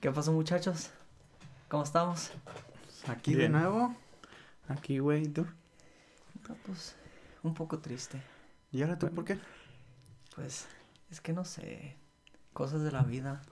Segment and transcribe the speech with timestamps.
[0.00, 0.88] ¿Qué pasó, muchachos?
[1.68, 2.30] ¿Cómo estamos?
[3.06, 3.94] Aquí de nuevo.
[4.66, 5.44] Aquí, güey, ¿y tú?
[6.48, 6.96] No, pues,
[7.42, 8.18] un poco triste.
[8.72, 9.38] ¿Y ahora tú por qué?
[10.34, 10.66] Pues,
[11.10, 11.98] es que no sé.
[12.54, 13.42] Cosas de la vida.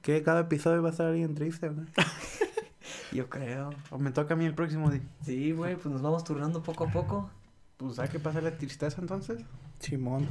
[0.00, 0.22] ¿Qué?
[0.22, 1.86] ¿Cada episodio va a estar alguien triste, güey?
[3.12, 3.68] Yo creo.
[3.90, 5.02] ¿O me toca a mí el próximo día?
[5.26, 7.30] Sí, güey, pues nos vamos turnando poco a poco.
[7.76, 9.42] Pues hay que pasar la tristeza entonces.
[9.78, 10.26] Simón.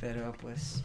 [0.00, 0.82] Pero, pues.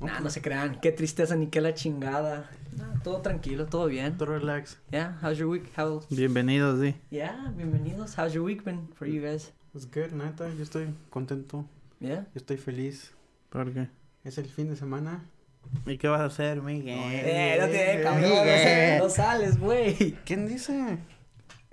[0.00, 0.80] Nah, no se crean.
[0.80, 2.48] Qué tristeza ni qué la chingada.
[2.76, 4.16] Nah, todo tranquilo, todo bien.
[4.16, 4.78] Todo relax.
[4.92, 5.72] Yeah, how's your week?
[5.76, 6.04] How...
[6.08, 6.94] Bienvenidos, sí.
[7.10, 8.16] Yeah, bienvenidos.
[8.16, 9.52] How's your week been for you guys?
[9.74, 10.48] It's good, neta.
[10.56, 11.64] Yo estoy contento.
[11.98, 12.26] Yeah.
[12.32, 13.12] Yo estoy feliz.
[13.50, 13.88] ¿Por qué?
[14.22, 15.24] Es el fin de semana.
[15.84, 16.96] ¿Y qué vas a hacer, Miguel?
[16.96, 20.16] Eh, no te cabrón, no, sales, güey.
[20.24, 20.98] ¿Quién dice?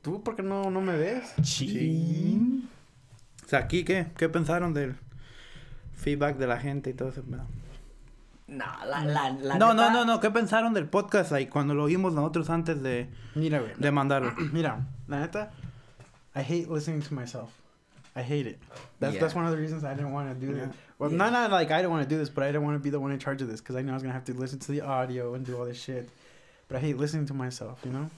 [0.02, 1.32] ¿Tú por qué no, no me ves?
[1.44, 2.68] Sí.
[3.46, 4.08] O sea, ¿aquí qué?
[4.18, 4.96] ¿Qué pensaron del
[5.94, 7.24] feedback de la gente y todo eso?
[7.28, 7.46] No,
[8.48, 10.20] No, la, la, la no, no, neta- no, no.
[10.20, 13.72] ¿Qué pensaron del podcast ahí cuando lo oímos nosotros antes de, Mira, güey.
[13.78, 14.34] de mandarlo?
[14.54, 15.52] Mira, la neta.
[16.36, 17.50] I hate listening to myself.
[18.16, 18.60] I hate it.
[19.00, 19.22] That's Yeah.
[19.22, 20.66] that's one of the reasons I didn't want to do Yeah.
[20.68, 20.76] this.
[21.00, 21.18] Well, Yeah.
[21.18, 22.90] not not like I don't want to do this, but I didn't want to be
[22.92, 24.60] the one in charge of this because I know I was gonna have to listen
[24.60, 26.10] to the audio and do all this shit.
[26.68, 27.80] But I hate listening to myself.
[27.84, 28.10] You know,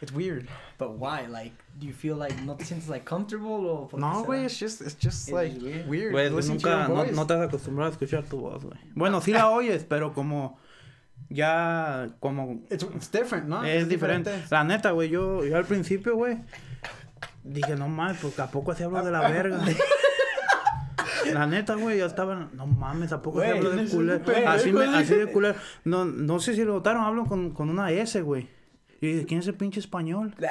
[0.00, 0.48] it's weird.
[0.78, 1.26] But why?
[1.26, 4.80] Like, do you feel like no te sientes like comfortable o No, güey, it's just
[4.80, 5.52] it's just like
[5.88, 6.12] weird.
[6.12, 8.78] Güey, nunca, no, no te has acostumbrado a escuchar tu voz, güey.
[8.94, 10.58] Bueno, sí la oyes, pero como
[11.28, 13.64] ya, como It's, it's different, ¿no?
[13.64, 14.30] es diferente.
[14.50, 16.38] La neta, güey, yo, yo al principio, güey,
[17.44, 19.60] dije, no mames, porque ¿a poco así hablo de la verga?
[21.32, 24.24] La neta, güey, yo estaba, no mames, ¿a poco se Güey, hablo de culero?
[24.24, 24.46] me,
[24.96, 25.58] así de culero.
[25.84, 28.48] No, no sé si lo notaron, hablo con, con una S, güey.
[29.00, 30.34] Y dije, ¿quién es el pinche español?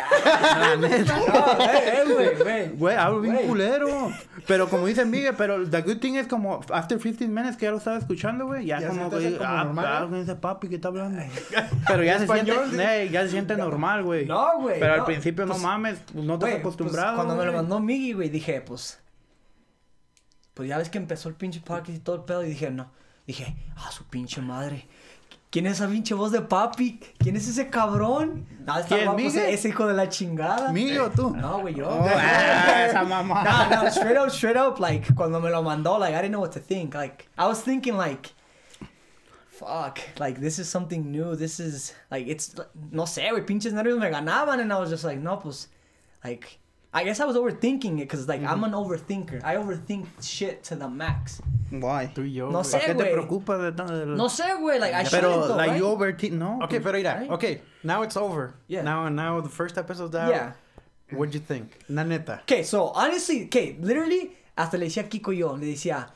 [2.08, 2.70] Güey, güey.
[2.70, 3.48] Güey, hablo bien Güey.
[3.48, 4.12] culero.
[4.48, 7.72] Pero como dice Miguel, pero the good thing es como after 15 minutes que ya
[7.72, 10.88] lo estaba escuchando, güey, ya, Ya como como ah, normal, ah, ese papi que está
[10.88, 11.22] hablando.
[11.88, 12.53] Pero ya se siente,
[13.03, 14.25] eh, ya se siente normal, güey.
[14.25, 14.80] No, güey.
[14.80, 15.06] Pero al no.
[15.06, 17.16] principio Pues, no mames, pues, no estás güey, acostumbrado.
[17.16, 17.62] pues, cuando me lo güey.
[17.64, 19.00] mandó Miggy, güey, dije, pues.
[20.53, 22.44] Pues ya ves que empezó el pinche podcast y todo el pedo.
[22.46, 22.90] Y dije, no.
[23.28, 24.88] Dije, ah, su pinche madre.
[25.57, 27.00] ¿Quién es esa pinche voz de papi?
[27.18, 28.45] ¿Quién es ese cabrón?
[28.63, 30.72] No, está ¿Quién, guapo ese, ese hijo de la chingada.
[30.72, 31.35] ¿Miguel o tú?
[31.35, 31.90] No, güey, yo.
[31.90, 33.44] Oh, ah, esa mamá.
[33.72, 36.41] No, no, straight up, straight up, like, cuando me lo mandó, like, I didn't know
[36.41, 36.94] what to think.
[36.94, 38.35] Like, I was thinking, like,
[39.50, 41.35] fuck, like, this is something new.
[41.35, 42.53] This is, like, it's,
[42.91, 44.59] no sé, güey, pinches nervios me ganaban.
[44.59, 45.69] And I was just like, no, pues,
[46.23, 46.59] like,
[47.00, 49.44] I guess I was overthinking it because, like, I'm an overthinker.
[49.44, 51.41] I overthink shit to the max.
[51.69, 52.09] Why?
[52.16, 52.50] Tú y yo.
[52.50, 52.66] No güey.
[52.66, 53.13] sé, ¿Para qué te güey.
[53.13, 54.06] preocupas de todo?
[54.06, 55.80] No sé, güey, like, I Pero, shouldn't, though, like, right?
[55.80, 56.59] you overthink, no.
[56.63, 57.19] Okay, pero mira.
[57.19, 57.30] Right?
[57.31, 58.53] Okay, now it's over.
[58.68, 58.81] Yeah.
[58.84, 60.30] Now now the first episode's out.
[60.30, 60.53] Yeah.
[61.12, 61.72] What'd you think?
[61.90, 62.41] La neta.
[62.44, 66.08] Okay, so honestly, okay, literally, hasta le decía a Kiko yo, le decía,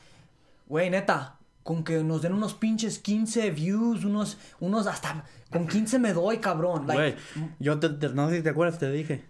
[0.68, 5.98] güey, neta, con que nos den unos pinches 15 views, unos, unos hasta, con 15
[5.98, 6.84] me doy, cabrón.
[6.86, 7.18] Güey, Like,
[7.58, 9.24] yo te, te- no sé si te acuerdas, te dije.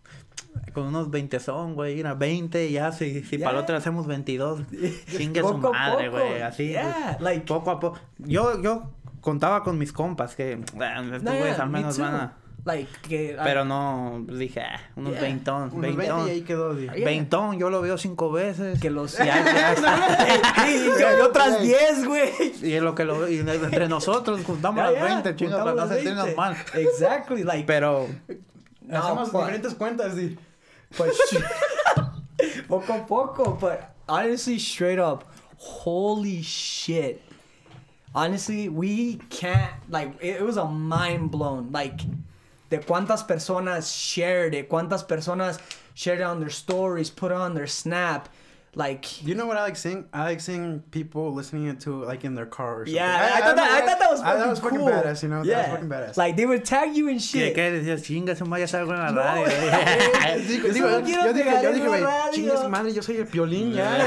[0.75, 3.44] Con unos 20 son, güey, mira, 20 y ya, si, si Ya.
[3.47, 4.60] para la otra hacemos 22,
[5.16, 6.69] chingue su Poco madre, güey, así.
[6.69, 7.98] Yeah, pues, like- poco a poco.
[8.19, 12.15] Yo, yo contaba con mis compas que, "Ah, estos nah, güeyes al me menos van
[12.15, 12.37] a...
[12.65, 15.20] Like, que, Pero no, dije, ah, unos Yeah.
[15.22, 16.75] 20, Unos 20 20, y ahí quedó.
[16.76, 16.84] di.
[16.84, 17.04] Yeah.
[17.04, 18.81] 20, yo lo veo cinco veces.
[18.81, 19.19] que los...
[19.19, 19.75] Ya, ya
[21.19, 22.31] yo otras 10, güey.
[22.62, 25.70] Y es lo que lo veo, y entre nosotros juntamos las ya, 20, chinga, para
[25.70, 26.37] no las sentirnos 20.
[26.41, 26.56] mal.
[26.75, 28.06] Exactly, like, Pero,
[28.87, 30.37] no, Hacemos but- diferentes cuentas, di.
[30.94, 31.16] Pues,
[32.69, 35.25] poco a poco, but honestly, straight up,
[35.56, 37.22] holy shit.
[38.15, 41.72] Honestly, we can't, like, it, it was a mind blown.
[41.72, 42.00] Like,
[42.69, 45.59] de cuántas personas shared it, cuántas personas
[45.94, 48.28] shared it on their stories, put it on their snap.
[48.74, 50.06] Like, You know what I like seeing?
[50.14, 52.94] I like seeing people listening it to like in their car or something.
[52.94, 54.88] yeah, I, thought that, I thought that was I- fucking, that was fucking cool.
[54.88, 55.42] badass, you know?
[55.42, 55.56] Yeah.
[55.56, 56.16] That was fucking badass.
[56.16, 57.54] Like, they would tag you and shit.
[57.54, 58.02] qué decías?
[58.02, 59.44] Chinga, su madre salgo en la No, radio.
[60.48, 62.56] Digo, Yo digo, yo dije, pegar yo dije, güey, radio.
[62.62, 63.98] su madre, yo soy el piolín, ya.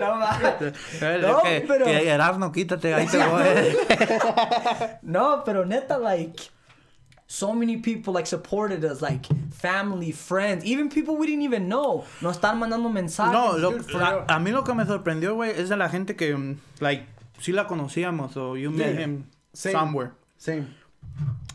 [0.00, 0.18] no.
[1.20, 3.44] No, pero- que Erasmo, quítate, ahí te voy.
[5.02, 6.42] No, pero neta, like,
[7.30, 12.04] so many people like supported us, like family, friends, even people we didn't even know.
[12.22, 13.32] Nos están mandando mensajes.
[13.32, 16.16] No, lo- Dude, for a, mí lo que me sorprendió, güey, es de la gente
[16.16, 17.04] que, mm, like,
[17.38, 19.72] sí la conocíamos o you met him Same.
[19.74, 20.10] somewhere.
[20.38, 20.66] Same.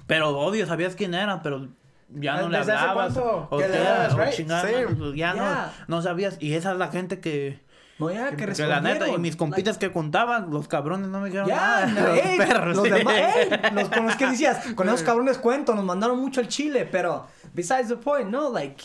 [0.06, 1.68] Pero obvio, sabías quién era, pero
[2.10, 3.18] ya no le ¿Desde hace hablabas.
[3.18, 4.32] O o right?
[4.36, 4.88] chingada, Same.
[4.96, 5.74] pues, ya Yeah.
[5.88, 6.38] no, no sabías.
[6.40, 7.60] Y esa es la gente que,
[8.00, 8.84] No, ya, que que respondieron.
[8.84, 11.86] la neta, y mis compitas que contaban, los cabrones no me dijeron Ya, nada.
[11.88, 12.76] no, los ey, perros.
[12.78, 16.42] los demás, ey, los con los que decías, con esos cabrones cuento, nos mandaron mucho
[16.42, 18.84] al Chile, pero besides the point, no, like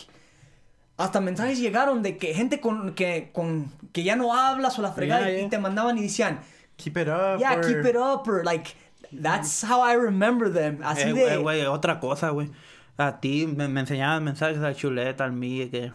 [0.97, 4.91] hasta mensajes llegaron de que gente con que con que ya no hablas o la
[4.91, 5.49] fregada Ya, y ya.
[5.49, 6.39] te mandaban y decían,
[6.75, 7.39] Keep it up.
[7.39, 8.71] yeah, or- keep it up or like
[9.11, 10.81] That's how I remember them.
[10.83, 11.37] Así Eh, de.
[11.37, 12.51] güey, güey, otra cosa, güey.
[12.97, 15.91] A ti me, me enseñaban mensajes a Chuleta, al mí, que...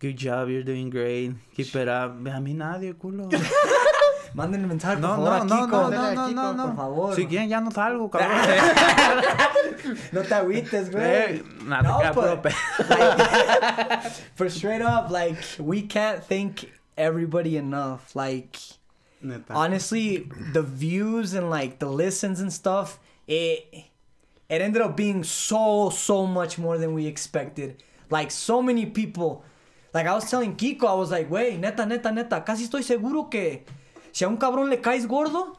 [0.00, 1.32] Good job, you're doing great.
[1.54, 2.12] Keep it up.
[2.26, 3.28] A mí nadie, culo.
[4.34, 5.70] Manden mensaje, por No, favor, no, a Kiko.
[5.70, 6.66] no, no, no, Kiko, no, no.
[6.68, 7.14] por favor.
[7.16, 8.30] Si quieren, ya no salgo, cabrón.
[10.12, 11.04] No te agüites, güey.
[11.04, 12.44] Eh, nah, No, te but-
[12.88, 14.02] Like,
[14.36, 18.14] for straight up, like, we can't thank everybody enough.
[18.14, 18.56] Like,
[19.20, 19.52] Neta.
[19.52, 23.66] honestly, the views and like the listens and stuff, it
[24.48, 27.82] it ended up being so so much more than we expected.
[28.08, 29.44] Like so many people.
[29.92, 33.28] Like I was telling Kiko, I was like, wey, neta, neta, neta, casi estoy seguro
[33.28, 33.64] que
[34.12, 35.58] si a un cabrón le caes gordo,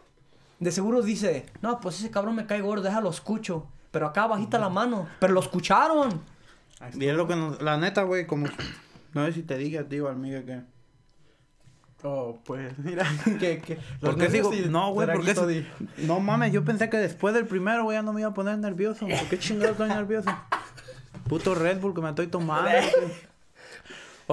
[0.60, 3.68] de seguro dice, no, pues ese cabrón me cae gordo, déjalo escucho.
[3.92, 5.08] Pero acá bajita la mano.
[5.20, 6.22] Pero lo escucharon.
[6.98, 7.62] Y es lo que nos...
[7.62, 8.48] La neta, güey, como...
[9.14, 10.62] No sé si te dije a ti o al Miguel que...
[12.04, 13.06] Oh, pues, mira,
[13.40, 13.78] que, que...
[14.00, 14.50] ¿Por qué digo?
[14.70, 15.34] No, güey, porque...
[15.34, 15.68] de-
[15.98, 18.58] No mames, yo pensé que después del primero, güey, ya no me iba a poner
[18.58, 19.06] nervioso.
[19.08, 20.30] ¿Por qué chingado estoy nervioso?
[21.28, 22.70] Puto Red Bull que me estoy tomando.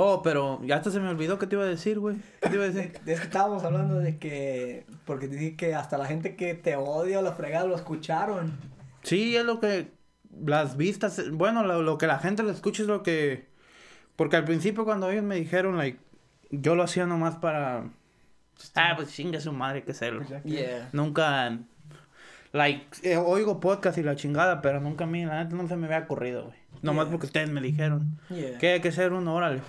[0.01, 2.17] Oh, pero ya hasta se me olvidó qué te iba a decir, güey.
[2.41, 2.93] ¿Qué te iba a decir?
[3.07, 4.87] Es que estábamos hablando de que.
[5.05, 8.53] Porque te dije que hasta la gente que te odia o la fregada lo escucharon.
[9.03, 9.91] Sí, es lo que
[10.45, 13.49] las vistas, bueno, lo, lo que la gente le escucha es lo que
[14.17, 15.99] porque al principio cuando ellos me dijeron like
[16.51, 17.85] yo lo hacía nomás para
[18.75, 20.25] ah, pues chinga su madre que hacerlo.
[20.45, 20.89] Yeah.
[20.93, 21.59] Nunca
[22.53, 25.77] like eh, oigo podcast y la chingada, pero nunca a mí la neta no se
[25.77, 26.57] me había ocurrido, güey.
[26.83, 27.11] Nomás Yeah.
[27.13, 28.59] porque ustedes me dijeron Yeah.
[28.59, 29.61] que hay que ser uno, órale.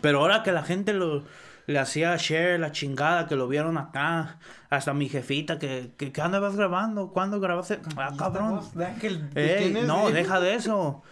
[0.00, 1.22] Pero ahora que la gente lo
[1.66, 4.38] le hacía share la chingada, que lo vieron acá,
[4.70, 7.80] hasta mi jefita que que, que andabas grabando, ¿cuándo grabaste?
[7.96, 8.60] Ah, cabrón.
[8.74, 9.86] Deja que el- Ey, ¿quién es?
[9.86, 11.02] no, Eh, deja de eso.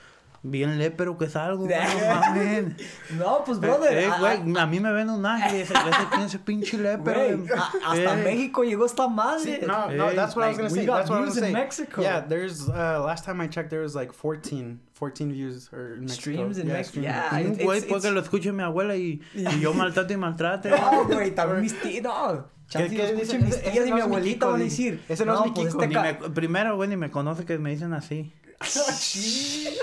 [0.43, 2.65] Bien lépero que salgo, güey, no mames.
[3.19, 3.99] No, pues, brother.
[3.99, 6.79] Eh, a- güey, a mí me ven un ángel ese, ese, ¿quién es ese pinche
[6.79, 7.45] lépero?
[7.57, 9.61] A- hasta Eh, México llegó esta madre.
[9.67, 10.87] No, no, that's what I was like, gonna we say.
[10.87, 11.61] That's what I was gonna in say.
[11.61, 12.03] Mexico.
[12.03, 16.09] Yeah, there's uh, last time I checked, there was like 14, 14 views or in.
[16.09, 17.29] Streams in yeah, Mexico, yeah.
[17.33, 20.71] Un güey it's- puede que lo escuche mi abuela y, y yo maltrato y maltrate.
[20.71, 22.03] No, güey, también mis tíos.
[22.05, 23.45] No, chance ¿Qué- lo qué escuchen dicen?
[23.47, 25.01] mis tías y no mi abuelita Kiko, van a decir.
[25.09, 25.83] Ese no es mi pues Kiko.
[25.83, 28.33] este me- primero, güey, ni me conoce que me dicen así.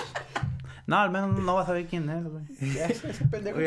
[0.87, 2.43] No, al menos no vas a saber quién es, güey.
[2.61, 3.57] Ese pendejo.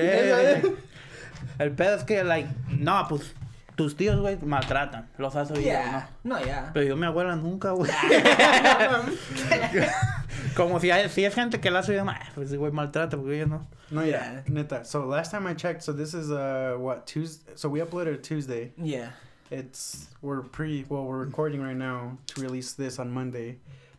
[1.59, 3.35] El pedo es que, like, no, pues,
[3.75, 5.09] tus tíos, güey, maltratan.
[5.19, 6.11] Los has oído, Yeah.
[6.23, 6.39] ¿no?
[6.39, 6.71] No, ya.
[6.73, 7.91] Pero yo mi abuela nunca, güey.
[10.55, 13.47] Como si, hay, si es gente que la hace, ah, pues güey maltrata, porque yo
[13.47, 13.67] no.
[13.91, 14.33] No, Yeah.
[14.35, 14.85] yeah, neta.
[14.85, 17.53] So last time I checked, so this is uh what Tuesday.
[17.57, 18.73] So we uploaded Tuesday.
[18.77, 19.11] Yeah.
[19.51, 23.59] It's we're pre well we're recording right now to release this on Monday,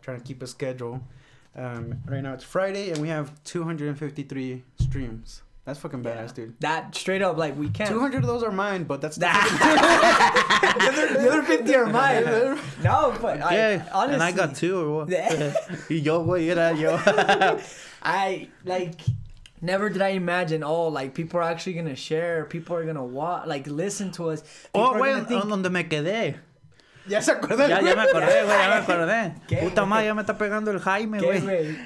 [0.10, 1.02] trying to keep a schedule.
[1.56, 5.42] Um, right now it's Friday and we have 253 streams.
[5.66, 6.16] That's fucking Yeah.
[6.26, 6.60] badass, dude.
[6.62, 7.90] That straight up, like, we can't.
[7.90, 12.58] 200 of those are mine, but that's the, other, the other 50 are mine.
[12.84, 15.10] No, but I, Yeah, honestly, and I got two or what.
[15.10, 15.54] Yeah.
[15.90, 16.98] y yo, güey, era yo.
[18.02, 19.02] I like
[19.62, 20.64] never did I imagine.
[20.64, 22.46] Oh, like people are actually gonna share.
[22.46, 24.42] People are gonna watch, like listen to us.
[24.42, 26.36] People oh, wait, güey, gonna think- donde me quedé.
[27.14, 27.70] ya se acuerdan.
[27.70, 29.34] Ya, ya me acordé, güey, ya me acordé.
[29.48, 31.78] ¿Qué, Puta madre, ya me está pegando el Jaime, ¿Qué, güey.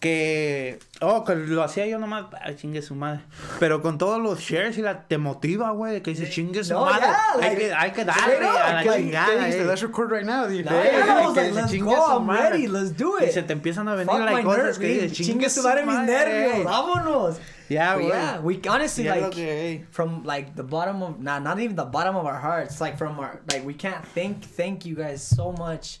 [0.00, 3.20] Que, oh, que lo hacía yo nomás, ay, chingue su madre.
[3.58, 6.84] Pero con todos los shares y la te motiva, güey, que dices chingue su No,
[6.86, 7.06] madre.
[7.06, 9.26] yeah, hay, like, que, hay que darle up, a la like, chingada.
[9.26, 9.62] ¿Qué dijiste?
[9.62, 9.66] eh.
[9.66, 10.46] Let's record right now.
[10.46, 12.18] Dije, Nah, "Hey, yeah, like, let's chingue go.
[12.18, 12.66] I'm ready.
[12.68, 13.30] Let's do Y it.
[13.32, 16.58] se te empiezan a venir las cosas que dices, chingue su madre mis madre, nervios.
[16.60, 16.64] eh".
[16.64, 17.36] Vámonos.
[17.70, 18.08] Güey.
[18.08, 19.78] yeah, we honestly lo like eh.
[19.90, 23.18] from like the bottom of nah, not even the bottom of our hearts, like from
[23.20, 26.00] our like we can't thank thank you guys so much.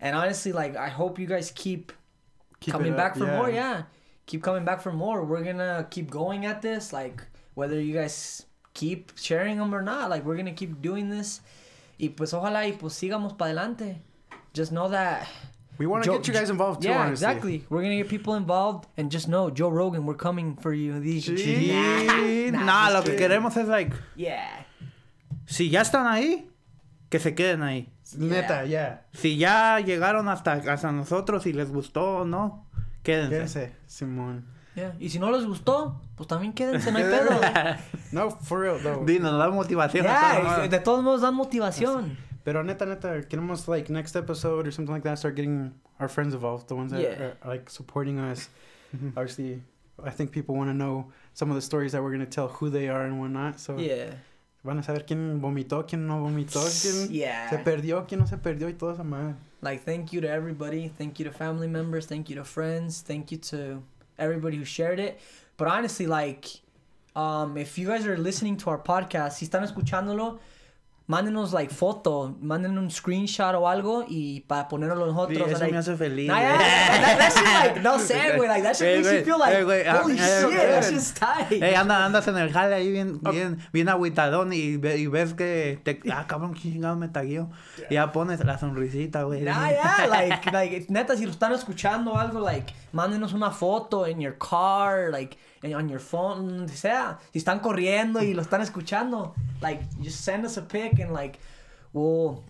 [0.00, 1.92] And honestly, like I hope you guys keep,
[2.60, 3.36] Keep coming back for yeah.
[3.36, 3.50] more.
[3.50, 3.82] Yeah,
[4.26, 5.24] keep coming back for more.
[5.24, 7.22] We're gonna keep going at this, like
[7.54, 8.44] whether you guys
[8.74, 10.10] keep sharing them or not.
[10.10, 11.40] Like we're gonna keep doing this.
[11.98, 14.02] Y pues ojalá y pues sigamos para adelante.
[14.52, 15.28] Just know that.
[15.78, 17.12] We want to get you guys involved too, yeah, honestly.
[17.26, 17.64] exactly.
[17.68, 21.00] We're gonna get people involved, and just know, Joe Rogan, we're coming for you.
[21.00, 24.66] The- Sí, Nah, nah, lo que queremos es, like, Yeah.
[25.46, 26.48] si ya están ahí,
[27.10, 27.88] que se queden ahí.
[28.16, 29.02] Neta, yeah.
[29.12, 32.66] Si ya llegaron hasta, hasta nosotros y les gustó o no,
[33.02, 33.30] quédense.
[33.30, 34.46] Quédense, Simón.
[34.76, 34.94] Yeah.
[35.00, 37.40] Y si no les gustó, pues también quédense, no hay pedo.
[38.12, 39.04] No, for real, though.
[39.04, 40.06] Dinos, da motivación.
[40.06, 42.16] a toda yeah, de todos modos dan motivación.
[42.46, 45.18] Pero neta, neta, queremos like next episode or something like that.
[45.18, 47.34] Start getting our friends involved, the ones that Yeah.
[47.42, 48.48] are, like supporting us.
[49.16, 49.60] Obviously,
[50.00, 52.70] I think people want to know some of the stories that we're gonna tell, who
[52.70, 53.58] they are and whatnot.
[53.58, 54.14] So Yeah.
[54.62, 57.08] van a saber quién vomitó, quién no vomitó, quién
[57.50, 59.34] se perdió, quién no se perdió y todo esa madre.
[59.60, 60.88] Like, thank you to everybody.
[60.96, 62.06] Thank you to family members.
[62.06, 63.02] Thank you to friends.
[63.02, 63.82] Thank you to
[64.18, 65.18] everybody who shared it.
[65.56, 66.46] But honestly, like,
[67.16, 70.38] um, if you guys are listening to our podcast, si están escuchándolo,
[71.06, 75.38] mándenos like foto, manden un screenshot o algo y para ponerlo nosotros.
[75.46, 78.48] Sí, eso like, me hace feliz, Nah, yeah, that, that shit, like, no sé, güey,
[78.48, 81.14] like, that shit Eh, makes you güey, feel like, ah, holy eh, shit, that shit's
[81.14, 81.62] tight.
[81.62, 85.34] Ey, anda, andas en el jale ahí bien, bien, bien agüitadón y, ve- y ves
[85.34, 87.50] que te, ah, cabrón, qué chingado me taguió.
[87.88, 89.42] Y ya pones la sonrisita, güey.
[89.42, 94.08] Nah, yeah, like, like, neta, si lo están escuchando o algo, like, mándenos una foto
[94.08, 97.16] in your car, like, on your phone, donde sea.
[97.32, 101.38] Si están corriendo y lo están escuchando, like, just send us a pic and, like,
[101.92, 102.42] we'll,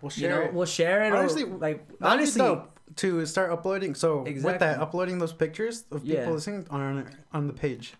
[0.00, 0.52] We'll you share know, it.
[0.54, 1.12] we'll share it.
[1.12, 3.94] Honestly, or, like, honestly, dope to start uploading.
[3.94, 4.58] So with Exactly.
[4.66, 6.30] that, uploading those pictures of people Yeah.
[6.30, 7.94] listening on on the page.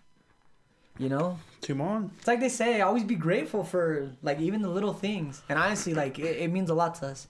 [0.97, 2.11] you know, come on.
[2.17, 5.41] it's like they say, always be grateful for, like, even the little things.
[5.47, 7.27] And honestly, like, it, it means a lot to us.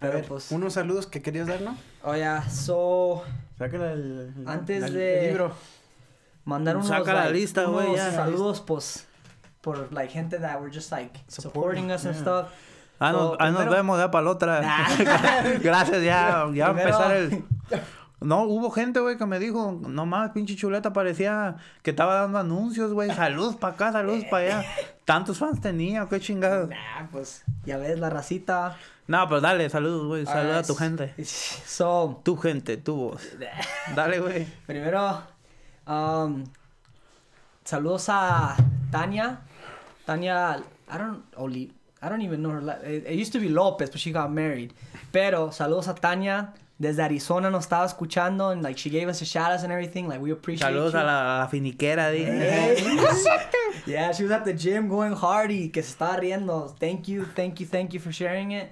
[0.00, 1.76] A ver, pues, unos saludos que querías dar, ¿no?
[2.04, 3.22] oh, yeah, so,
[3.58, 5.52] Sácala el, el- Antes el de- libro.
[6.46, 9.06] Mandar unos, Saca la like, lista, güey, saludos, pues,
[9.60, 12.46] por, like, gente that were just, like, supporting us and stuff.
[12.98, 14.62] Ah, nos, So, ah, nos vemos ya para la otra.
[14.62, 15.58] Nah.
[15.60, 17.44] Gracias, ya, ya va a empezar el...
[18.18, 22.38] No, hubo gente, güey, que me dijo, no mames, pinche chuleta, parecía que estaba dando
[22.38, 23.10] anuncios, güey.
[23.10, 24.68] Saludos para acá, saludos para allá.
[25.04, 26.68] Tantos fans tenía, qué chingado.
[26.68, 28.78] Nah, pues, ya ves, la racita.
[29.06, 30.24] No, pero dale, saludos, güey.
[30.24, 31.14] Saluda a tu gente.
[31.24, 33.22] So, Tu gente, tu voz.
[33.94, 34.46] Dale, güey.
[34.66, 35.22] primero,
[35.86, 36.44] um,
[37.64, 38.56] saludos a
[38.90, 39.38] Tania.
[40.06, 41.70] Tania, I don't, Oli,
[42.02, 42.60] I don't even know her.
[42.60, 44.72] la- It, it used to be Lopez, but she got married.
[45.12, 46.52] Pero, saludos a Tania.
[46.78, 50.06] Desde Arizona nos estaba escuchando and like she gave us a shout outs and everything.
[50.08, 50.98] Like we appreciate Saludos you.
[50.98, 52.12] a la, la finiquera.
[52.12, 52.76] Hey.
[53.86, 56.76] yeah, she was at the gym going hard y que se estaba riendo.
[56.78, 58.70] Thank you, thank you, thank you for sharing it.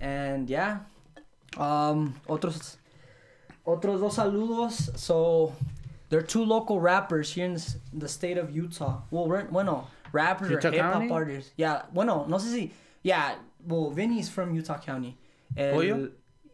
[0.00, 0.78] And yeah.
[1.56, 2.76] Um, otros,
[3.66, 4.96] otros dos saludos.
[4.96, 5.52] So,
[6.10, 9.00] there are two local rappers here in the, the state of Utah.
[9.10, 11.52] Well, bueno, rappers Utah or hip hop artists.
[11.56, 12.72] Yeah, bueno, no sé si.
[13.02, 13.36] Yeah,
[13.66, 15.16] well, Vinny's from Utah County.
[15.56, 16.08] El, Pollo?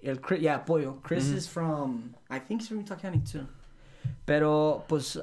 [0.04, 0.98] El, yeah, Pollo.
[1.02, 1.34] Chris Mhm.
[1.34, 3.46] is from, I think he's from Utah County too.
[4.24, 5.16] Pero, pues,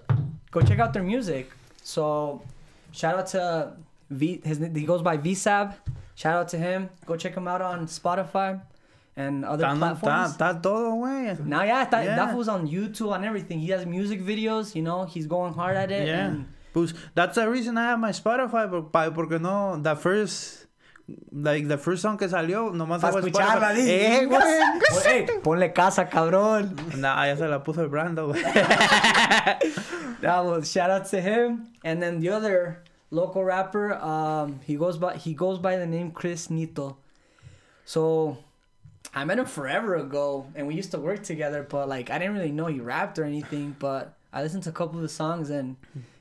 [0.51, 1.49] go check out their music.
[1.83, 2.41] So,
[2.91, 3.73] shout out to
[4.09, 4.41] V.
[4.43, 5.73] His he goes by VSAB.
[6.15, 6.89] Shout out to him.
[7.05, 8.61] Go check him out on Spotify
[9.15, 10.31] and other Está, está, platforms.
[10.31, 11.39] está todo, güey.
[11.45, 12.15] Now, yeah, that, Yeah.
[12.15, 13.59] that was on YouTube and everything.
[13.59, 14.73] He has music videos.
[14.75, 16.07] You know, he's going hard at it.
[16.07, 16.27] Yeah.
[16.27, 20.65] And Pues, that's the reason I have my Spotify, por- pa- porque no, the first,
[21.31, 23.75] like, the first song que salió, nomás para fue escucharla, Spotify.
[23.75, 23.91] di.
[23.91, 24.61] Eh, güey.
[25.05, 26.75] Hey, ponle casa, cabrón.
[26.97, 28.41] Nah, ya se la puso el Brando, güey.
[30.21, 31.67] That was shout out to him.
[31.83, 36.11] And then the other local rapper, um, he goes by he goes by the name
[36.11, 36.97] Chris Nito.
[37.85, 38.37] So
[39.13, 42.33] I met him forever ago and we used to work together, but like I didn't
[42.35, 45.49] really know he rapped or anything, but I listened to a couple of the songs
[45.49, 45.75] and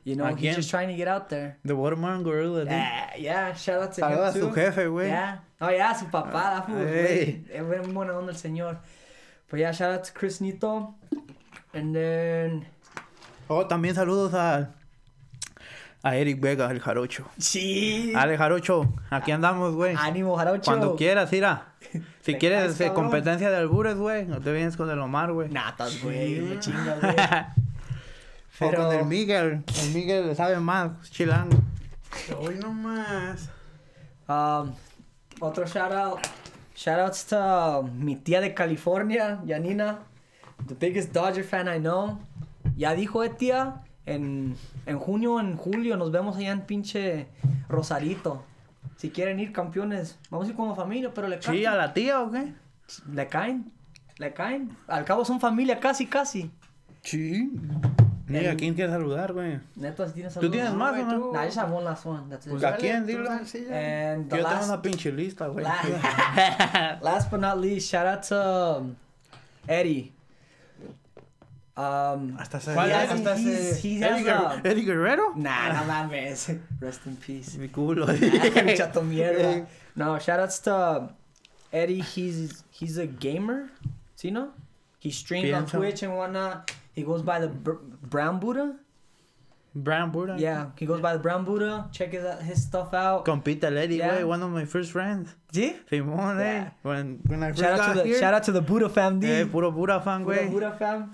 [0.04, 0.36] you know, Again.
[0.38, 1.56] he's just trying to get out there.
[1.64, 2.70] The Watermelon Gorilla, di.
[2.74, 4.54] Ah, yeah, shout out to Saluda a him su too.
[4.54, 5.06] jefe, güey.
[5.08, 5.36] Yeah.
[5.60, 7.24] Oh yeah, su papá, that fool was Hey.
[7.46, 7.50] great.
[7.54, 8.78] Es muy buena onda el señor.
[9.48, 10.94] But yeah, shout out to Chris Nito.
[11.72, 12.66] And then
[13.48, 14.70] Oh, también saludos a,
[16.02, 17.24] a Eric Vega, el jarocho.
[17.38, 18.12] Sí.
[18.16, 19.94] Ale jarocho, aquí andamos, güey.
[19.96, 20.64] Ánimo, Jarocho.
[20.64, 21.71] Cuando quieras, mira.
[22.22, 25.48] Si quieres caes, eh, competencia de albures, güey, no te vienes con el Omar, güey.
[25.50, 26.40] Natas, güey.
[26.40, 27.14] Me chingas, güey.
[27.14, 29.64] O Pero- con el Miguel.
[29.82, 31.56] El Miguel le sabe más, chilango.
[32.38, 33.48] Hoy nomás.
[34.28, 34.72] Um,
[35.40, 36.18] otro shout out.
[36.76, 37.36] Shout outs to
[37.80, 40.00] uh, mi tía de California, Yanina.
[40.68, 42.18] The biggest Dodger fan I know.
[42.76, 43.82] Ya dijo, eh, tía.
[44.04, 47.26] En, en junio, en julio, nos vemos allá en pinche
[47.68, 48.44] Rosarito.
[48.96, 51.58] Si quieren ir campeones, vamos a ir como familia, pero le caen.
[51.58, 52.52] Sí, a la tía o qué?
[53.12, 53.72] Le caen.
[54.18, 54.76] Le caen.
[54.86, 56.50] Al cabo son familia, casi, casi.
[57.02, 57.50] Sí.
[58.26, 59.58] Mira, El- ¿quién quiere saludar, güey?
[59.76, 61.32] Neta, si tienes ¿Tú tienes más o no?
[61.32, 62.28] Nah, I just have one last one.
[62.30, 62.52] That's it.
[62.52, 63.04] Pues, ¿A quién?
[63.04, 63.28] Dilo.
[63.30, 65.64] And the Yo tengo una pinche lista, güey.
[65.64, 65.84] last,
[67.02, 68.96] last but not least, shout out to um,
[69.66, 70.12] Eddie.
[71.74, 72.74] Um, Hasta se.
[72.74, 72.96] ¿Cuál es?
[72.96, 73.88] has, hasta he's, se.
[73.88, 75.32] ¿Eddie, has Guer- a, Eddie Guerrero?
[75.36, 76.58] Nah, no mames.
[76.80, 77.56] Rest in peace.
[77.56, 78.06] Mi culo.
[78.64, 79.66] Mi chato mierda.
[79.96, 81.08] No, shout outs to
[81.72, 82.00] Eddie.
[82.02, 83.70] He's he's a gamer.
[84.16, 84.50] See, no?
[84.98, 85.78] He streams on Pienso.
[85.78, 86.70] Twitch and whatnot.
[86.94, 88.76] He goes by the Br- Brown Buddha.
[89.74, 90.36] Brown Buddha.
[90.38, 91.88] Yeah, he goes by the Brown Buddha.
[91.92, 93.24] Check his, his stuff out.
[93.24, 94.18] Compita el Eddie, Yeah.
[94.20, 94.24] güey.
[94.28, 95.34] One of my first friends.
[95.50, 95.74] ¿Sí?
[95.90, 96.42] Simón, eh.
[96.44, 96.70] Yeah.
[96.82, 98.18] When, when I first Shout out got to the here.
[98.18, 99.26] shout out to the Buddha fam, D.
[99.30, 100.50] Eh, puro Buddha fan, Puro güey.
[100.50, 101.10] Buddha fam.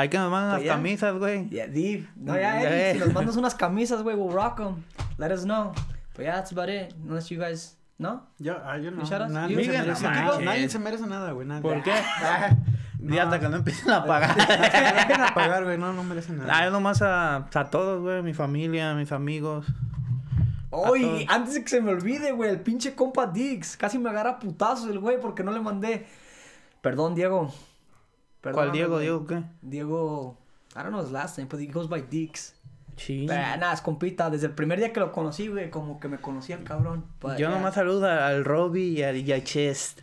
[0.00, 0.74] Hay que nos mandan Pues las ya.
[0.74, 1.48] camisas, güey.
[1.50, 2.06] Yeah, D.
[2.16, 2.70] No, yeah, Yeah.
[2.90, 4.84] Eddie, si nos mandas unas camisas, güey, we'll rock them.
[5.18, 5.72] Let us know.
[6.16, 6.94] But yeah, that's about it.
[7.06, 8.22] Unless you guys, no?
[8.38, 9.02] Yo, ah, yo no.
[9.02, 9.10] outs?
[9.30, 11.46] Nadie, se merece, no nadie se merece nada, güey.
[11.46, 11.62] Nadie.
[11.62, 11.92] ¿Por qué?
[13.02, 13.22] Y No.
[13.22, 14.36] hasta que no empiecen a pagar.
[15.08, 15.78] Ven a pagar, güey.
[15.78, 16.52] No, no merece nada.
[16.54, 18.22] Ah, yo nomás a, a todos, güey.
[18.22, 19.64] Mi familia, mis amigos.
[20.68, 23.76] Oye, antes de que se me olvide, güey, el pinche compa Dix.
[23.78, 26.06] Casi me agarra putazos el güey porque no le mandé.
[26.82, 27.52] Perdón, Diego.
[28.42, 28.98] ¿Cuál Diego?
[28.98, 29.42] ¿Diego qué?
[29.62, 30.36] Diego.
[30.74, 32.54] I don't know his last name, but he goes by Dix.
[32.96, 33.24] Sí.
[33.26, 34.28] Pero nada, es compita.
[34.30, 37.06] Desde el primer día que lo conocí, güey, como que me conocía el cabrón.
[37.20, 37.50] But, Yo yeah.
[37.50, 40.00] nomás saludo al Robbie y al, y al Chest.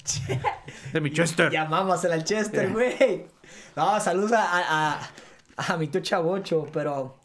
[0.93, 1.51] De mi Chester.
[1.51, 3.27] Llamámosela al Chester, güey.
[3.75, 4.99] No, saludos a, a,
[5.57, 7.15] a, a mi tu chavocho, pero.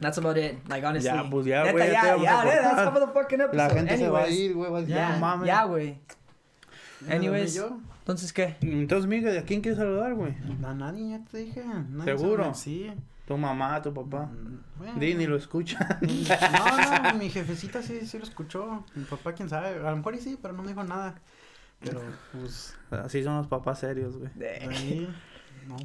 [0.00, 0.58] That's about it.
[0.68, 1.10] Like, honestly.
[1.10, 3.56] Ya, pues, ya, güey, ya ya, a ya, that's of the fucking episode.
[3.56, 4.40] La gente se va a Anyways.
[4.40, 4.84] ir, güey.
[4.84, 5.46] a Ya, mames.
[5.46, 5.98] ya, güey.
[7.08, 7.78] Anyways, yo?
[8.08, 8.56] Entonces, ¿qué?
[8.62, 10.34] Entonces, Miguel, ¿a quién quieres saludar, güey?
[10.64, 11.62] A nadie, ya te dije.
[11.62, 12.44] nadie ¿Seguro?
[12.44, 12.54] sabe.
[12.54, 12.90] Sí.
[13.26, 14.24] Tu mamá, tu papá.
[14.32, 14.98] Mm, bueno.
[14.98, 15.86] Di, ni lo escuchan.
[16.00, 18.82] No, no, mi jefecita sí, sí lo escuchó.
[18.94, 19.86] Mi papá, quién sabe.
[19.86, 21.16] A lo mejor y sí, pero no me dijo nada.
[21.80, 22.00] Pero,
[22.32, 24.30] pues, Así son los papás serios, güey.
[24.70, 25.14] ahí.
[25.66, 25.76] No.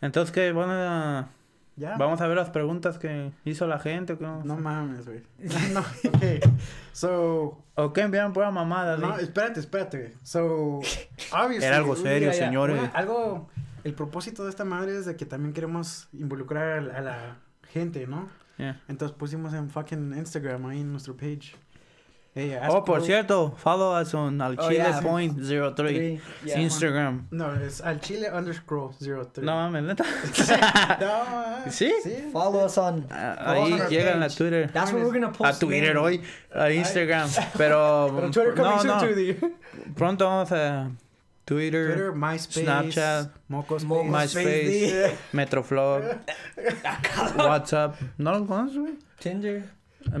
[0.00, 0.52] Entonces, ¿qué?
[0.52, 1.28] Van a...
[1.76, 1.96] Ya.
[1.98, 4.16] Vamos a ver las preguntas que hizo la gente.
[4.20, 5.22] No mames, güey.
[5.72, 6.50] No, ok.
[6.92, 8.96] So, ¿O qué enviaron pura mamada?
[8.96, 10.12] no, espérate, espérate, güey.
[10.22, 10.80] So,
[11.32, 11.66] obviously.
[11.66, 12.78] Era algo serio, mira, señores.
[12.78, 13.48] una- algo,
[13.84, 17.36] el propósito de esta madre es de que también queremos involucrar a, la- a la
[17.70, 18.28] gente, ¿no?
[18.56, 18.80] Yeah.
[18.88, 21.54] Entonces pusimos en fucking Instagram ahí en nuestro page.
[22.38, 25.00] Hey, Oh, por cierto, follow us on al Oh, yeah.
[25.00, 26.58] Point 03 Three, yeah.
[26.58, 27.26] Instagram.
[27.30, 29.42] No, es al chile underscore 03.
[29.42, 30.04] No mames, neta.
[31.00, 31.90] No, ¿Sí?
[32.04, 32.30] Sí.
[32.32, 33.06] Follow us on.
[33.10, 34.28] Ah, follow us Ahí on llegan a.
[34.28, 34.66] Twitter.
[34.70, 35.60] That's what we're gonna A post.
[35.60, 36.18] Twitter mainly.
[36.18, 36.24] hoy,
[36.54, 37.28] a Instagram.
[37.56, 39.00] Pero, Pero Twitter coming no, soon no.
[39.00, 39.34] to the
[39.96, 40.90] Pronto vamos a
[41.46, 46.02] Twitter, Twitter, MySpace, Snapchat, Mocos, Mo- MySpace, Metroflog,
[47.38, 47.94] WhatsApp.
[48.18, 48.94] ¿No lo conoces, güey?
[49.20, 49.64] Tinder.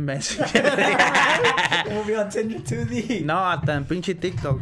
[2.18, 4.60] On Tinder no, hasta en pinche TikTok.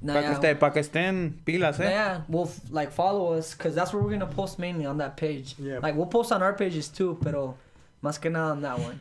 [0.00, 0.38] Nah, Para que, yeah.
[0.52, 1.88] esté- pa' que estén pilas, eh.
[1.90, 5.56] Yeah, well, like follow us, cause that's where we're gonna post mainly on that page.
[5.58, 5.80] Yeah.
[5.82, 7.56] Like we'll post on our pages too, pero
[8.02, 9.00] más que nada on that one.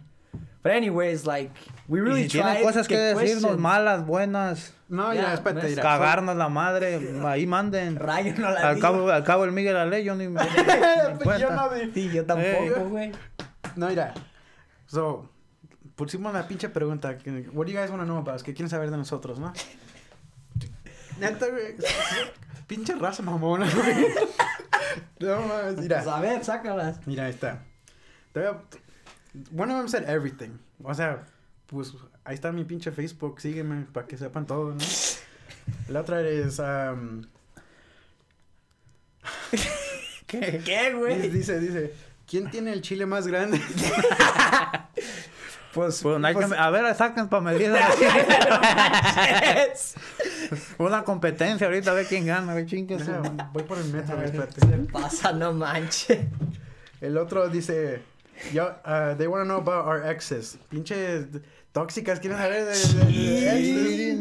[0.64, 1.52] But anyways, like
[1.88, 3.60] we Y really si tienen cosas que get decirnos, questions.
[3.60, 7.98] malas, buenas, No, Ya, ya, espérate, cagarnos la madre, ahí manden.
[7.98, 8.88] Rayo no la Al digo.
[8.88, 10.42] cabo, al cabo el Miguel la ley, yo ni me.
[11.24, 13.12] Pues yo no Sí, yo tampoco, güey.
[13.76, 14.14] No, mira.
[14.88, 15.30] So,
[15.98, 17.18] pusimos la pinche pregunta.
[17.52, 18.36] What do you guys want to know about?
[18.36, 18.44] us?
[18.44, 19.52] ¿Qué quieren saber de nosotros, no?
[21.20, 21.76] Neta, güey.
[22.68, 24.08] Pinche raza mamona, güey.
[25.20, 25.98] No mames, mira.
[25.98, 27.06] Pues a ver, sácalas.
[27.06, 27.64] Mira, ahí está.
[28.32, 28.62] Te voy a-
[29.62, 30.58] One of them said everything.
[30.84, 31.26] O sea,
[31.68, 33.42] pues ahí está mi pinche Facebook.
[33.42, 34.78] Sígueme para que sepan todo, ¿no?
[35.90, 36.60] La otra es.
[36.60, 37.24] um,
[40.28, 41.30] ¿Qué, dice, güey?
[41.30, 41.94] dice, dice.
[42.28, 43.62] ¿Quién tiene el chile más grande?
[45.74, 47.72] Pues, Pues, hay que- a ver, saquen para medir.
[50.78, 53.22] Una competencia ahorita, a ver quién gana, ver Deja,
[53.54, 54.78] voy por el metro, espérate.
[54.92, 56.20] pasa, no manches.
[57.02, 58.02] El otro dice,
[58.54, 60.58] yo, uh, they want to know about our exes.
[60.70, 61.28] Pinche
[61.74, 64.20] tóxicas, ¿quieren saber de, de- de exes?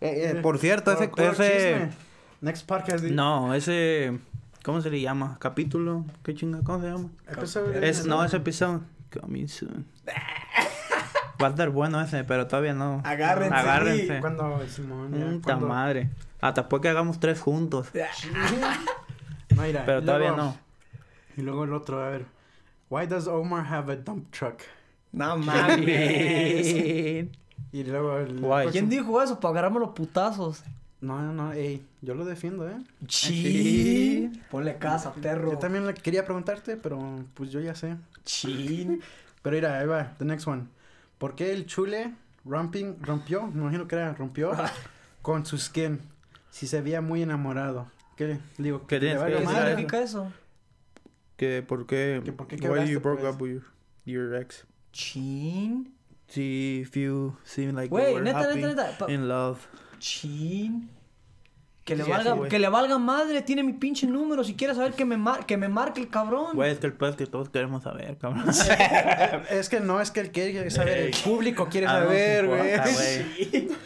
[0.00, 1.90] Eh, eh, por cierto, ese, chisme.
[2.40, 3.04] Next podcast.
[3.04, 4.18] no, ese
[4.64, 5.36] ¿cómo se le llama?
[5.40, 6.60] Capítulo, ¿qué chinga?
[6.64, 7.08] ¿Cómo se llama?
[7.28, 8.82] Episodio Es no, ese episodio
[9.20, 9.86] coming soon.
[11.40, 13.00] Va a estar bueno ese, pero todavía no.
[13.04, 13.54] Agárrense.
[13.54, 14.20] Agárrense.
[14.20, 16.10] Cuando, Simón, Puta cuando- madre.
[16.40, 17.88] Hasta después que hagamos tres juntos.
[19.54, 20.56] No, mira, Pero todavía luego- no.
[21.36, 22.24] Y luego el otro, a ver.
[22.88, 24.60] Why does Omar have a dump truck?
[25.12, 26.66] No mames.
[27.70, 28.42] Y luego el...
[28.42, 28.68] Why?
[28.70, 29.38] ¿Quién dijo eso?
[29.40, 30.62] Para agarrarme los putazos.
[31.02, 32.76] No, no, no, ey, yo lo defiendo, ¿eh?
[33.06, 34.42] Chin.
[34.50, 35.50] Ponle casa, perro.
[35.52, 37.96] Yo también le quería preguntarte, pero pues yo ya sé.
[38.24, 39.02] Chin.
[39.42, 40.64] Pero mira, ahí va, the next one.
[41.22, 44.50] ¿Por qué el chule romping, rompió, me imagino que era, rompió
[45.22, 46.00] con su skin?
[46.50, 47.88] Si se veía muy enamorado.
[48.16, 48.40] ¿Qué?
[48.58, 50.32] Le Digo, ¿Qué ¿le que ¿Qué significa eso?
[51.36, 53.34] que por qué Que por qué why you broke pues?
[53.36, 53.52] up with
[54.04, 54.66] your, your ex?
[54.92, 55.94] Chin.
[56.26, 59.08] See if you seem like Güey, you were neta, happy neta, neta.
[59.08, 59.68] in love.
[60.00, 60.88] Chin.
[61.84, 64.44] Que le, Sí, valga, que le valga madre, tiene mi pinche número.
[64.44, 66.54] Si quieres saber que me, mar- que me marque el cabrón.
[66.54, 68.44] Güey, es que el peor es que todos queremos saber, cabrón.
[69.50, 73.68] Es que no es que él quiere saber, el público quiere Ah, saber, güey.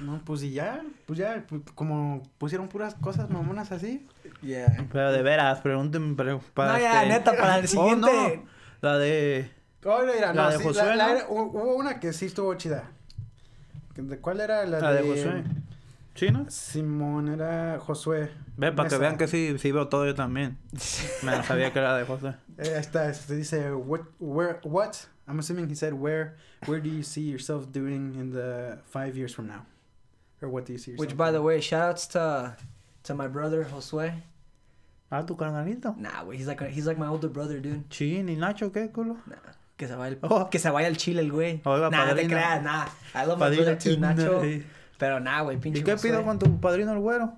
[0.00, 4.06] No, pues y ya, pues ya, pues, como pusieron puras cosas mamonas así.
[4.40, 4.86] Yeah.
[4.90, 8.10] Pero de veras, pregúntenme pero para No, ya, este- neta, para el Oh, siguiente.
[8.10, 8.42] no.
[8.80, 9.50] La de
[9.84, 11.12] Oh, mira, La no, de sí, Josué, la- ¿no?
[11.16, 12.84] era- hubo una que sí estuvo chida.
[13.94, 14.64] ¿De cuál era?
[14.64, 15.44] La, la de Josué.
[16.14, 16.44] ¿Sí, no?
[16.50, 18.30] Simón, era Josué.
[18.56, 20.58] Ve, para que vean que sí, sí veo todo yo también.
[21.22, 22.34] Me sabía que era de José.
[22.58, 24.92] Eh, ahí está, se dice, what, where, what?
[25.26, 29.32] I'm assuming he said, where, where do you see yourself doing in the five years
[29.32, 29.64] from now?
[30.42, 31.46] Or what do you see yourself Which, by the doing?
[31.46, 32.54] way, shoutouts to
[33.04, 34.12] to my brother Josué.
[35.10, 35.96] Ah, tu carnalito.
[35.96, 37.82] Nah, güey, he's like he's like my older brother, dude.
[37.88, 39.16] Sí, ni Nacho, ¿qué culo?
[39.26, 39.36] Nah,
[39.78, 40.50] Que se vaya el, Oh.
[40.50, 41.62] que se vaya al chile el güey.
[41.64, 42.28] Oiga, nah, no te padrino.
[42.36, 42.86] creas, nah.
[43.14, 44.42] I love my Padrino brother too, Nacho.
[44.42, 44.62] sí.
[45.00, 47.32] Pero nah, güey, pinche ¿Y qué pido con tu padrino el güero?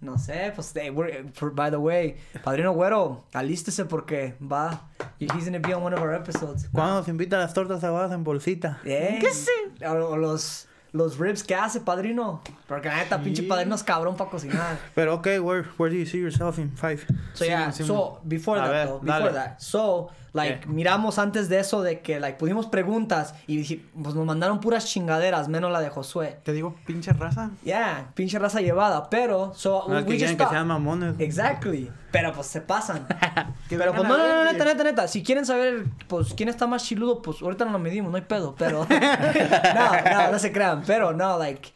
[0.00, 5.46] No sé, pues, they, we're, for, by the way, Padrino Güero, alístese porque va, he's
[5.46, 6.68] gonna be on one of our episodes.
[6.70, 8.78] ¿Cuándo nos invita a las tortas ahogadas en bolsita?
[8.84, 9.50] Eh, ¿Qué sé?
[9.86, 12.42] O, o los, los ribs que hace, Padrino.
[12.66, 14.76] Porque la neta, pinche Padrino es cabrón para cocinar.
[14.94, 16.98] Pero, ok, where, where do you see yourself in five?
[17.32, 19.58] So, Sí, yeah, sí, so, before that, ver, though, before that.
[19.58, 20.68] So, like, ¿Qué?
[20.68, 25.48] miramos antes de eso de que, like, pudimos preguntas y pues nos mandaron puras chingaderas,
[25.48, 26.40] menos la de Josué.
[26.42, 27.50] Te digo, pinche raza.
[27.62, 31.14] Yeah, pinche raza llevada, pero, so, No we que quieren just que sean mamones.
[31.20, 31.92] Exactly.
[32.10, 33.06] Pero pues se pasan.
[33.68, 35.08] Pero pues no, no, no, neta, neta, neta.
[35.08, 38.22] Si quieren saber, pues, quién está más chiludo, pues ahorita no lo medimos, no hay
[38.22, 38.86] pedo, pero.
[39.74, 40.82] no, no, no se crean.
[40.86, 41.75] Pero no, like.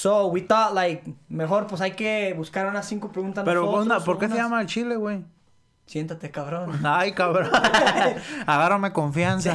[0.00, 3.44] So we thought, like, mejor pues hay que buscar unas cinco preguntas.
[3.44, 5.22] Pero, nosotros, ¿por qué se unas- llama el chile, güey?
[5.84, 6.80] Siéntate, cabrón.
[6.86, 7.50] Ay, cabrón.
[8.46, 9.54] Agárrame confianza.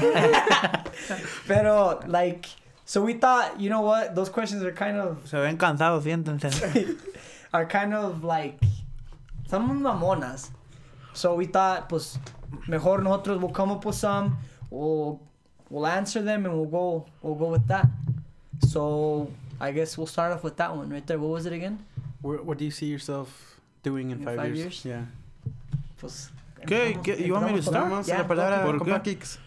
[1.47, 2.47] Pero, like,
[2.85, 4.13] so we thought, you know what?
[4.13, 6.95] Those questions are kind of, Se ven cansados, siéntense.
[7.53, 8.59] are kind of like,
[9.47, 10.51] son muy mamonas.
[11.13, 12.19] So we thought, pues,
[12.67, 14.37] mejor nosotros we'll come up with some,
[14.69, 15.19] we'll,
[15.71, 17.87] we'll answer them, and we'll go, we'll go with that.
[18.67, 21.17] So I guess we'll start off with that one right there.
[21.19, 21.79] What was it again?
[22.21, 23.29] Where- What do you see yourself
[23.83, 24.83] doing in, In five, five years?
[24.83, 24.85] years?
[24.85, 25.05] Yeah.
[25.99, 26.31] Pues.
[26.65, 26.93] ¿Qué?
[26.93, 27.27] empezamos- ¿Qué?
[27.27, 27.89] You want me to start?
[27.89, 29.01] Vamos Ya, a la palabra ¿por compa?
[29.03, 29.39] Kicks.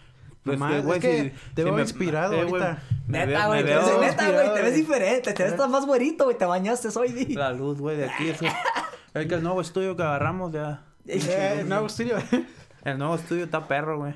[0.43, 2.81] Pues güey, es que te si veo inspirado eh, güey, ahorita.
[3.07, 7.11] Neta, güey, neta, güey, te ves diferente, te ves más güerito, güey, te bañaste hoy,
[7.11, 7.33] di.
[7.35, 8.29] la luz, güey, de aquí.
[8.29, 8.39] Es,
[9.13, 10.81] es que el nuevo estudio que agarramos ya.
[11.05, 12.17] Eh, no, Auxilio.
[12.85, 14.13] El nuevo estudio está perro, güey.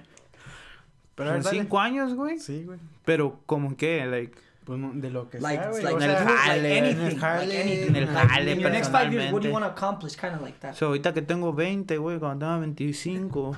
[1.16, 1.44] Pero dale.
[1.44, 2.40] cinco años, güey.
[2.40, 2.80] Sí, güey.
[3.04, 4.06] Pero, ¿como qué?
[4.06, 5.84] Like, Pues de lo que Like, sea, güey.
[5.84, 9.42] like, o like jale, en el jale, en el jale, next five years, what do
[9.42, 9.48] personalmente.
[9.48, 10.16] you want to accomplish?
[10.16, 10.74] Kind of like that.
[10.76, 13.58] so, ahorita que tengo 20, güey, cuando tenga 25.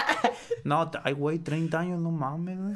[0.64, 2.74] no, ay, güey, 30 años, no mames, güey.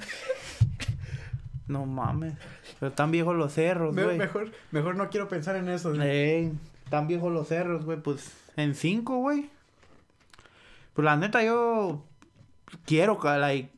[1.67, 2.35] No mames.
[2.79, 4.17] Pero están viejos los cerros, me- güey.
[4.19, 5.93] mejor, mejor no quiero pensar en eso.
[5.93, 6.09] güey.
[6.09, 6.53] Ey,
[6.85, 7.99] están viejos los cerros, güey.
[7.99, 9.51] Pues en 5, güey.
[10.95, 12.05] Pues la neta, yo
[12.85, 13.71] quiero, like,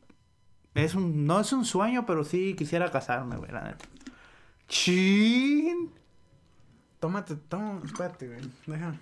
[0.83, 3.85] es un, no es un sueño, pero sí quisiera casarme, güey, la neta.
[4.67, 5.91] Chin.
[6.99, 8.41] Tómate, toma, espérate, güey.
[8.67, 8.93] Deja.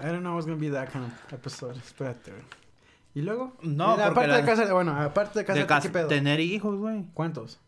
[0.00, 1.76] I don't know what's gonna be that kind of episode.
[1.78, 2.42] Espérate, güey.
[3.14, 3.56] ¿Y luego?
[3.62, 6.08] No, porque aparte la- de casa, bueno, aparte de De casa, cas- ¿qué pedo?
[6.08, 7.04] tener hijos, güey.
[7.14, 7.58] ¿Cuántos?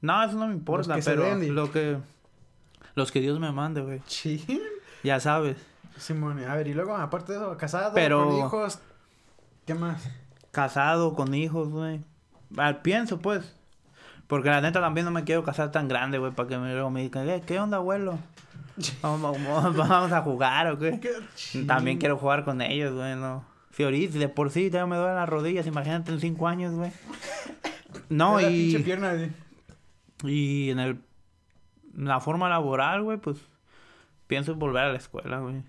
[0.00, 1.96] No, eso no me importa, que se pero lo que
[2.94, 4.02] los que Dios me mande, güey.
[4.06, 4.44] Sí.
[5.02, 5.56] Ya sabes.
[5.96, 8.78] Simón, a ver, y luego, aparte de eso, casado, Pero- con hijos,
[9.66, 10.02] ¿qué más?
[10.50, 12.02] Casado con hijos, güey.
[12.56, 13.56] Al pienso, pues.
[14.26, 16.90] Porque la neta también no me quiero casar tan grande, güey, para que me, luego
[16.90, 18.18] me digan, "Eh, ¿qué onda, abuelo?
[19.02, 20.98] Vamos, vamos- vamos a jugar o qué.
[21.66, 23.44] También quiero jugar con ellos, güey, no.
[23.72, 26.90] Si ahorita de por sí ya me duelen las rodillas, imagínate en cinco años, güey.
[28.08, 29.30] No, La pinche y, pierna, güey.
[30.24, 30.98] y en el
[31.94, 33.36] la forma laboral, güey, pues
[34.26, 35.62] pienso en volver a la escuela, güey.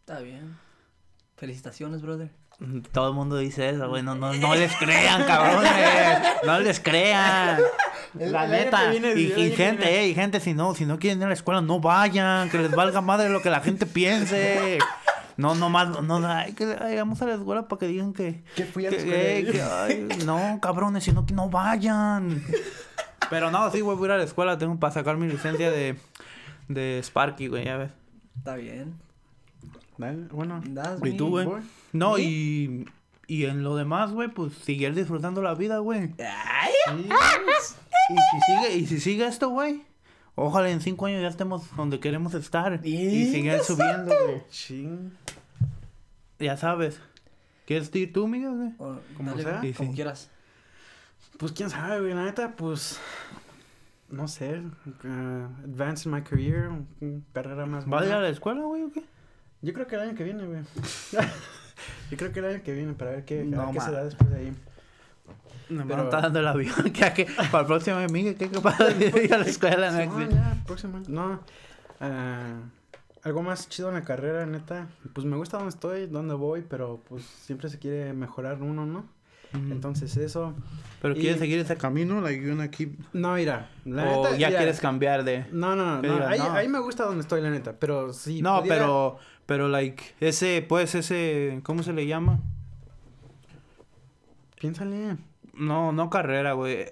[0.00, 0.56] Está bien.
[1.36, 2.30] Felicitaciones, brother.
[2.92, 4.02] Todo el mundo dice eso, güey.
[4.02, 5.70] No, no, no les crean, cabrones.
[6.44, 7.58] No les crean.
[8.14, 8.90] La neta.
[8.90, 10.00] viene, y, gente, viene.
[10.00, 12.48] eh, y gente, si no, si no quieren ir a la escuela, no vayan.
[12.50, 14.78] Que les valga madre lo que la gente piense.
[15.36, 18.44] No, no más, no, ay, que ay, vamos a la escuela para que digan que.
[18.54, 19.22] Que fui a la que- escuela.
[19.28, 22.44] eh, que, ay, no, cabrones, si no, que no vayan.
[23.30, 24.58] Pero no, sí, güey, voy a ir a la escuela.
[24.58, 25.96] Tengo para sacar mi licencia de,
[26.68, 27.90] de Sparky, güey, ya ves.
[28.38, 28.94] Está bien.
[29.98, 31.48] Bueno, That's ¿Y tú, güey?
[31.92, 32.84] No, ¿Sí?
[32.86, 32.86] y.
[33.26, 36.12] Y en lo demás, güey, pues seguir disfrutando la vida, güey.
[38.10, 39.82] Y si sigue, y si sigue esto, güey.
[40.34, 42.80] Ojalá en cinco años ya estemos donde queremos estar.
[42.84, 44.42] Y Y- seguir subiendo, güey.
[44.50, 45.10] Ching.
[46.38, 47.00] Ya sabes.
[47.66, 48.72] ¿Quieres ir tú, Miguel, güey?
[48.78, 49.60] o- Como dale, sea.
[49.62, 49.94] Sí, como sí.
[49.94, 50.30] quieras.
[51.38, 52.12] Pues quién sabe, güey.
[52.14, 53.00] La neta, pues.
[54.10, 54.58] No sé.
[54.60, 56.68] uh, advance in my career.
[57.32, 57.86] Carrera más.
[57.88, 59.02] ¿Vas a ir a la escuela, güey, o qué?
[59.64, 60.60] Yo creo que el año que viene, güey.
[62.10, 64.04] Yo creo que el año que viene para ver qué, ver No, qué se da
[64.04, 64.56] después de ahí.
[65.70, 66.74] No Pero- está dando el avión.
[66.92, 69.90] que, que, para el próximo Miguel, ¿qué capaz de ir a la escuela?
[69.90, 71.02] Sí, next no, ya, próximo.
[71.08, 71.40] No.
[72.00, 72.60] ah,
[73.22, 74.88] algo más chido en la carrera, neta.
[75.14, 79.06] Pues me gusta donde estoy, donde voy, pero pues siempre se quiere mejorar uno, ¿no?
[79.54, 80.54] Entonces eso.
[81.00, 82.20] ¿Pero y- quieres seguir ese camino?
[82.20, 83.70] Like, you wanna keep- No, mira.
[83.84, 85.46] La ¿O neta, ya mira, quieres cambiar de...?
[85.52, 86.18] No, no, no.
[86.18, 86.52] no, ahí, no.
[86.52, 87.78] ahí me gusta donde estoy, la neta.
[87.78, 88.42] Pero si.
[88.42, 89.18] no, pero...
[89.46, 91.60] Pero, like, ese, pues, ese...
[91.64, 92.40] ¿Cómo se le llama?
[94.60, 95.16] Piénsale.
[95.54, 96.86] No, no carrera, güey.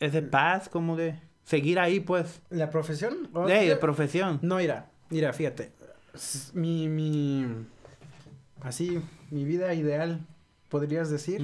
[0.00, 1.18] Ese path, como de...
[1.44, 2.42] Seguir ahí, pues.
[2.50, 3.28] ¿La profesión?
[3.32, 4.40] O- Ey, de profesión.
[4.42, 5.70] No, mira, mira, fíjate.
[6.54, 7.46] Mi, mi,
[8.62, 10.26] así, mi vida ideal,
[10.68, 11.40] podrías decir.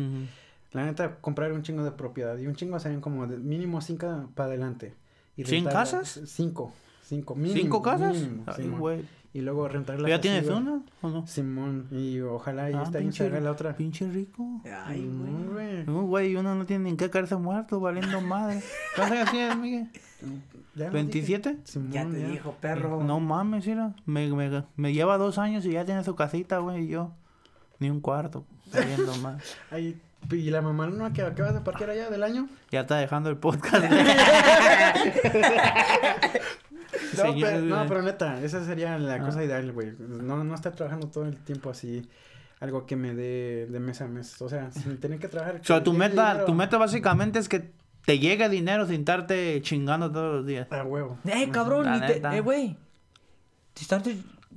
[0.73, 2.37] La neta, comprar un chingo de propiedad.
[2.39, 4.95] Y un chingo serían como de mínimo cinco para adelante.
[5.37, 6.21] Y ¿Cien casas?
[6.27, 6.73] Cinco.
[7.05, 7.35] Cinco.
[7.35, 8.15] Mínimo, ¿Cinco casas?
[8.17, 9.05] mínimo, Ay, güey.
[9.35, 10.09] y luego rentarla.
[10.09, 11.27] ¿Ya tienes una o no?
[11.27, 11.89] Simón.
[11.91, 13.77] Y ojalá y Ah, se haga la otra.
[13.77, 14.63] Pinche rico.
[14.87, 15.33] Ay, güey.
[15.33, 15.85] No, güey.
[15.85, 18.63] No, güey, uno no tiene ni que caerse muerto, valiendo madre.
[18.97, 19.89] ¿Cuántos años tienes, Miguel?
[20.75, 21.35] Ya lo dije.
[21.35, 21.59] ¿27?
[21.65, 23.03] Simón, Ya te dijo, perro.
[23.03, 23.95] No mames, mira.
[24.07, 27.13] Me, me, me lleva dos años y ya tiene su casita, güey, y yo.
[27.79, 28.47] Ni un cuarto.
[28.73, 29.43] Valiendo más.
[29.71, 32.49] Ay, y la mamá no que acabas de parquear allá del año.
[32.71, 33.85] Ya está dejando el podcast.
[37.17, 39.19] No, Señor, pero, no, pero neta, esa sería la Ah.
[39.21, 39.93] cosa ideal, güey.
[39.99, 42.09] No, no estar trabajando todo el tiempo así,
[42.61, 44.41] algo que me dé de mes a mes.
[44.41, 45.57] O sea, sin tener que trabajar.
[45.61, 47.71] O sea, tu meta, dinero tu meta básicamente es que
[48.07, 50.71] te llegue dinero sin estarte chingando todos los días.
[50.71, 51.19] A huevo.
[51.27, 52.77] Eh, cabrón, ni te, eh, güey.
[53.75, 54.03] Te estás-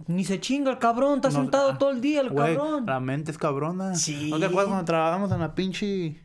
[0.07, 2.85] Ni se chinga el cabrón, está sentado ah, todo el día el cabrón.
[2.85, 3.95] la mente es cabrona.
[3.95, 4.29] Sí.
[4.29, 6.21] ¿No te acuerdas cuando trabajamos en la pinche...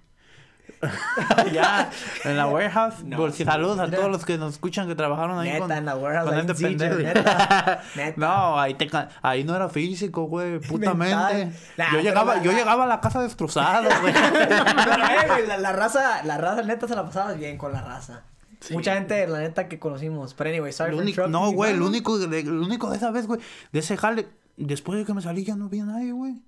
[1.52, 1.90] ya,
[2.24, 3.02] en la warehouse?
[3.04, 3.38] No, Por sí.
[3.38, 5.96] si saludos a todos los que nos escuchan que trabajaron ahí Neta, con, en la
[5.96, 6.96] warehouse, con este pendejo.
[6.96, 7.82] neta.
[7.96, 8.14] Neta.
[8.16, 8.88] No, ahí, te,
[9.20, 11.52] ahí no era físico, güey, putamente.
[11.76, 16.22] Nah, yo llegaba, la- yo llegaba a la casa destrozado, eh, güey, la, la raza,
[16.24, 18.22] la raza neta se la pasaba bien con la raza.
[18.60, 18.74] Sí.
[18.74, 20.34] Mucha gente, la neta, que conocimos.
[20.34, 23.26] Pero anyway, sorry Lo for no, güey, lo único, de, lo único de esa vez,
[23.26, 23.40] güey,
[23.72, 26.42] de ese jale, después de que me salí ya no había nadie, güey.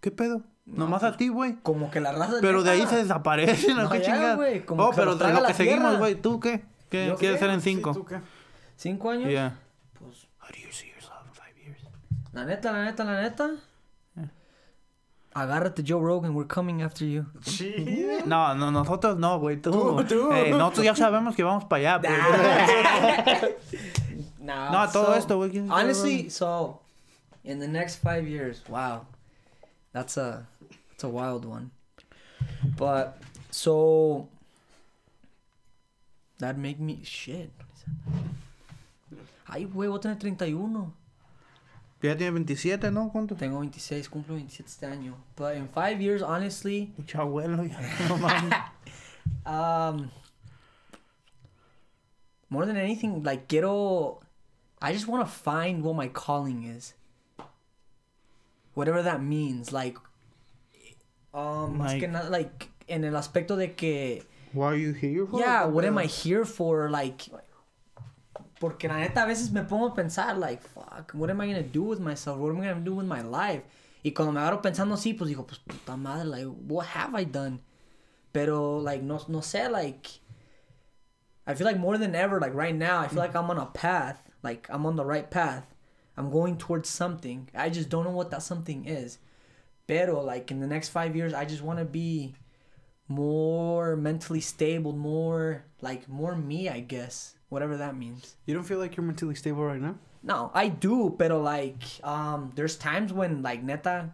[0.00, 0.42] ¿Qué pedo?
[0.66, 1.56] Nomás a ti, güey.
[1.62, 2.34] Como que la raza.
[2.40, 3.84] Pero de ahí se desaparecen, ¿no?
[3.84, 4.36] No, ¿Qué chingada?
[4.36, 6.64] Oh, que pero lo la que seguimos, güey, ¿tú qué?
[6.90, 7.44] ¿Qué ¿Yo quieres qué?
[7.46, 7.92] ser en Sí, cinco?
[7.92, 8.20] ¿tú qué?
[8.76, 9.30] ¿Cinco años?
[9.30, 9.58] Yeah.
[9.98, 11.80] Pues, How do you see yourself in five years?
[12.32, 13.50] la neta, la neta, la neta.
[15.34, 17.26] Agárrate, Joe Rogan, we're coming after you.
[17.42, 18.24] Sí.
[18.24, 19.72] No, no, nosotros no, güey, tú.
[19.72, 20.32] Tú, tú.
[20.32, 23.54] Eh, nosotros ya sabemos que vamos para allá, pues.
[24.38, 26.80] no, No, todo esto, güey, ¿quién es Joe Honestly, so
[27.42, 29.06] in the next five years, wow,
[29.92, 30.46] that's a
[30.90, 31.72] that's a wild one.
[32.76, 33.18] But
[33.50, 34.28] so
[36.38, 37.50] that make me shit.
[39.48, 40.92] Ay, güey, voy a tener 31.
[42.04, 43.08] Ya tiene 27, ¿no?
[43.10, 43.34] ¿Cuánto?
[43.34, 45.16] Tengo 26, cumplo 27 este año.
[45.36, 48.70] But in five years, honestly, Mucho abuelo, ya.
[49.46, 50.10] Um,
[52.50, 54.20] more than anything, like quiero,
[54.82, 56.92] I just want to find what my calling is.
[58.74, 59.96] Whatever that means, like,
[61.32, 65.40] um, Like- que nada, like, en el aspecto de que, Why are you here for?
[65.40, 66.90] yeah, what am I here for?
[66.90, 67.22] Like,
[68.64, 71.62] porque la neta a veces me pongo a pensar, like, fuck, what am I gonna
[71.62, 72.38] do with myself?
[72.38, 73.62] What am I gonna do with my life?
[74.02, 77.24] Y cuando me agarro pensando así, pues digo, pues puta madre, like, what have I
[77.24, 77.60] done?
[78.32, 80.08] Pero, like, no, no sé, like,
[81.46, 83.66] I feel like more than ever, like right now, I feel like I'm on a
[83.66, 85.66] path, like I'm on the right path.
[86.16, 87.50] I'm going towards something.
[87.54, 89.18] I just don't know what that something is.
[89.86, 92.34] Pero, like, in the next five years, I just want to be
[93.08, 97.34] more mentally stable, more, like, more me, I guess.
[97.54, 98.34] Whatever that means.
[98.46, 99.94] You don't feel like you're mentally stable right now?
[100.26, 104.10] No, I do, pero like, um, there's times when like neta,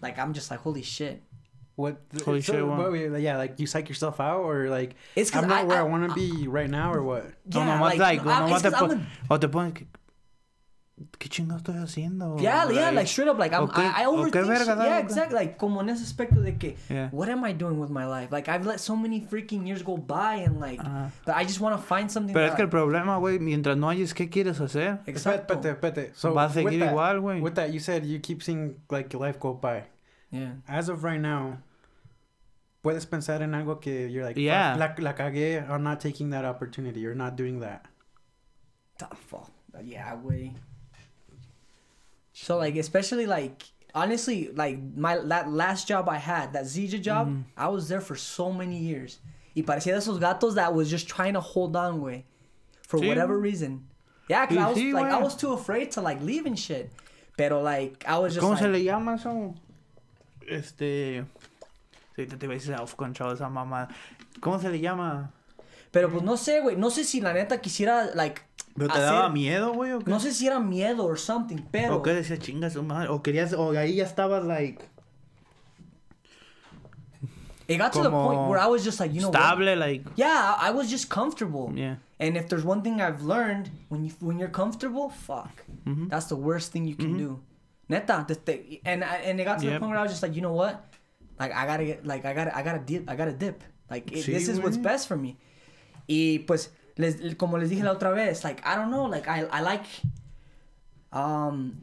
[0.00, 1.20] like I'm just like holy shit.
[1.76, 2.00] What?
[2.24, 2.90] Holy so, shit, wow.
[2.90, 5.76] what, yeah, like you psych yourself out, or like It's 'cause I'm not I- where
[5.78, 7.24] I, I- want to be right now, or what?
[7.52, 9.46] No, Yeah, nomás like, like, no, nomás it's te 'cause I'm pon- a- o te
[9.48, 9.86] pones que
[11.18, 12.36] ¿Qué chingados estoy haciendo?
[12.38, 14.58] Yeah, yeah, like straight up, like I'm, o qué- I, I o overthink qué verga,
[14.58, 14.66] shit.
[14.66, 14.84] ¿sabes?
[14.86, 15.34] Yeah, exactly.
[15.38, 17.08] Like como en ese aspecto de que, Yeah.
[17.12, 18.30] what am I doing with my life?
[18.32, 21.10] Like I've let so many freaking years go by, and like, Ajá.
[21.24, 22.32] but I just want to find something.
[22.34, 25.54] Pero es that, que el problema, güey, mientras no hayas qué quieres hacer, Exacto.
[25.54, 26.12] Espérate, espérate.
[26.14, 27.40] So va a with seguir that- igual, güey.
[27.40, 29.84] With that, you said you keep seeing like your life go by.
[30.30, 30.54] Yeah.
[30.66, 31.58] As of right now,
[32.82, 34.76] puedes pensar en algo que you're like, fuck, Yeah.
[34.76, 35.62] la, la cagué.
[35.68, 37.00] I'm not taking that opportunity.
[37.00, 37.86] You're not doing that.
[38.98, 39.50] The fuck.
[39.82, 40.54] Yeah, way.
[42.40, 47.28] So like, especially like, honestly, like my that last job I had, that Zija job,
[47.28, 47.44] Mhm.
[47.56, 49.18] I was there for so many years.
[49.56, 52.24] Y parecía de esos gatos that was just trying to hold on, way,
[52.86, 53.08] for Sí.
[53.08, 53.88] whatever reason.
[54.28, 56.90] Yeah, cause Sí, I was like, I was too afraid to like leave and shit.
[57.36, 59.54] Pero like, I was just ¿cómo like, se le llama eso?
[60.48, 61.24] Este...
[62.16, 63.88] Sí, te, iba a decir off control esa mamá.
[64.40, 65.32] ¿Cómo se le llama?
[65.90, 68.42] pero pues no sé, güey, no sé si la neta quisiera like,
[68.78, 70.10] ¿Pero te hacer- daba miedo, güey, o qué?
[70.10, 71.96] no sé si era miedo or something, pero.
[71.96, 73.08] ¿O qué decías, chingas su madre?
[73.08, 74.84] ¿O querías, o ahí ya estabas, like,
[77.66, 79.36] It got to the point como where I was just like, you know, what?
[79.40, 80.02] estable, like...
[80.16, 81.70] Yeah, I was just comfortable.
[81.74, 81.96] Yeah.
[82.18, 86.08] And if there's one thing I've learned, when you when you're comfortable, fuck, Mhm.
[86.08, 87.40] that's the worst thing you can do.
[87.90, 90.22] Neta, this thing, and I- and it got to the point where I was just
[90.22, 90.82] like, you know what,
[91.38, 93.62] like I gotta get, like I gotta, I gotta dip, I gotta dip.
[93.90, 95.36] Like it, Sí, this is what's best for me.
[96.08, 99.44] Y pues, les, como les dije la otra vez, like I don't know, like I
[99.50, 99.84] I like,
[101.12, 101.80] um,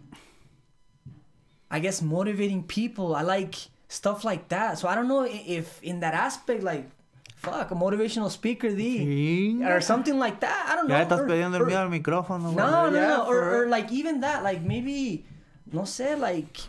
[1.71, 3.15] I guess motivating people.
[3.15, 3.55] I like
[3.87, 4.77] stuff like that.
[4.77, 6.89] So I don't know if in that aspect, like,
[7.35, 10.67] fuck, a motivational speaker, the or something like that.
[10.69, 10.95] I don't know.
[10.95, 12.55] Ya estás or- perdiendo el or- miedo al micrófono, güey.
[12.55, 13.25] no, no, Yeah, no.
[13.27, 15.25] Or, or like even that, like maybe,
[15.71, 16.59] no sé, like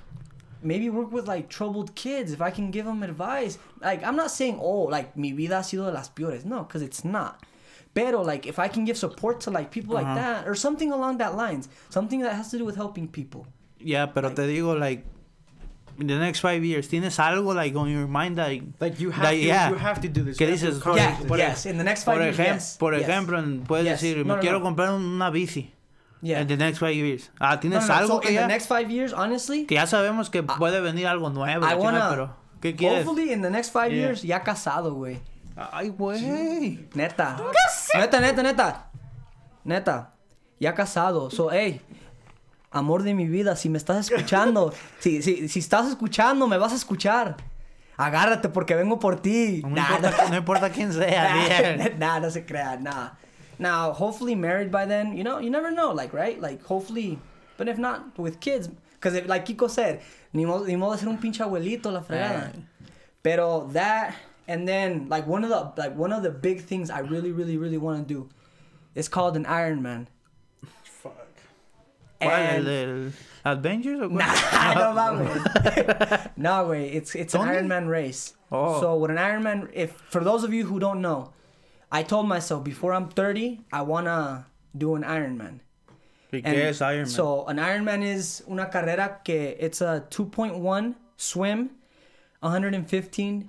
[0.62, 3.59] maybe work with like troubled kids if I can give them advice.
[3.80, 6.82] Like I'm not saying oh like mi vida ha sido de las peores, no, because
[6.82, 7.42] it's not.
[7.96, 10.20] Pero like if I can give support to like people like Uh-huh.
[10.20, 13.46] that or something along that lines, something that has to do with helping people.
[13.80, 15.04] Ya, pero te digo, like,
[15.98, 18.50] in the next five years, ¿tienes algo, like, on your mind that...
[18.80, 19.70] Like you have that- to, yeah.
[19.70, 20.37] you have to do this.
[20.37, 20.96] ¿Qué You have to dices?
[20.96, 21.26] Yeah, this.
[21.26, 21.64] por- yes.
[21.66, 22.76] In the next five Por, years, ejem- yes.
[22.78, 23.09] por yes.
[23.09, 24.00] ejemplo, puedes Yes.
[24.02, 24.64] decir, No, me no, quiero no.
[24.64, 25.72] comprar una bici.
[26.20, 26.40] Yeah.
[26.42, 27.30] In the next five years.
[27.38, 27.94] Ah, ¿tienes no, no.
[27.94, 28.40] algo So que in ya?
[28.42, 31.64] the next five years, honestly, Que ya sabemos que puede venir algo nuevo.
[31.66, 32.09] I wanna.
[32.11, 33.06] pero, ¿qué quieres?
[33.06, 34.06] Hopefully, in the next five Yeah.
[34.09, 35.20] years, ya casado, güey.
[35.57, 36.87] Ay, güey.
[36.95, 37.37] Neta.
[37.95, 38.90] Neta, neta, neta.
[39.64, 40.12] Neta.
[40.61, 41.31] Ya casado.
[41.31, 41.81] So, hey.
[42.71, 46.73] Amor de mi vida, si me estás escuchando, si, si, si estás escuchando, me vas
[46.73, 47.37] a escuchar.
[47.97, 49.62] Agárrate porque vengo por ti.
[49.62, 51.35] No, Nah, importa, no importa quién sea,
[51.79, 51.95] bien.
[51.99, 53.12] nah, no se crea, nah.
[53.59, 56.38] Now, hopefully married by then, you know, you never know, like, right?
[56.38, 57.19] Like, hopefully,
[57.57, 58.69] but if not, with kids.
[59.01, 60.01] Because, like Kiko said,
[60.35, 62.53] ni modo, ni modo de ser un pinche abuelito la fregada.
[63.23, 64.12] Pero that,
[64.48, 67.56] and then, like, one of the, like, one of the big things I really, really,
[67.56, 68.28] really want to do
[68.94, 70.06] is called an Ironman.
[70.85, 71.12] Fuck.
[72.20, 72.30] ¿Cuál?
[72.30, 73.12] ¿El And- del
[73.44, 74.18] Avengers o cuál?
[74.52, 76.30] Nah, no mames.
[76.37, 76.88] no way.
[76.90, 77.62] It's it's an ¿Dónde?
[77.62, 78.35] Ironman race.
[78.50, 78.80] Oh.
[78.80, 81.32] So with an Ironman, if for those of you who don't know,
[81.92, 85.61] I told myself before I'm 30, I wanna do an Ironman.
[86.32, 87.06] ¿Y And Iron Man?
[87.06, 91.70] So an Ironman is una carrera que it's a 2.1 swim,
[92.40, 93.48] 115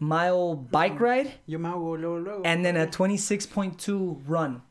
[0.00, 2.42] mile bike ride, Yo me hago luego, luego.
[2.44, 4.62] and then a 26.2 run.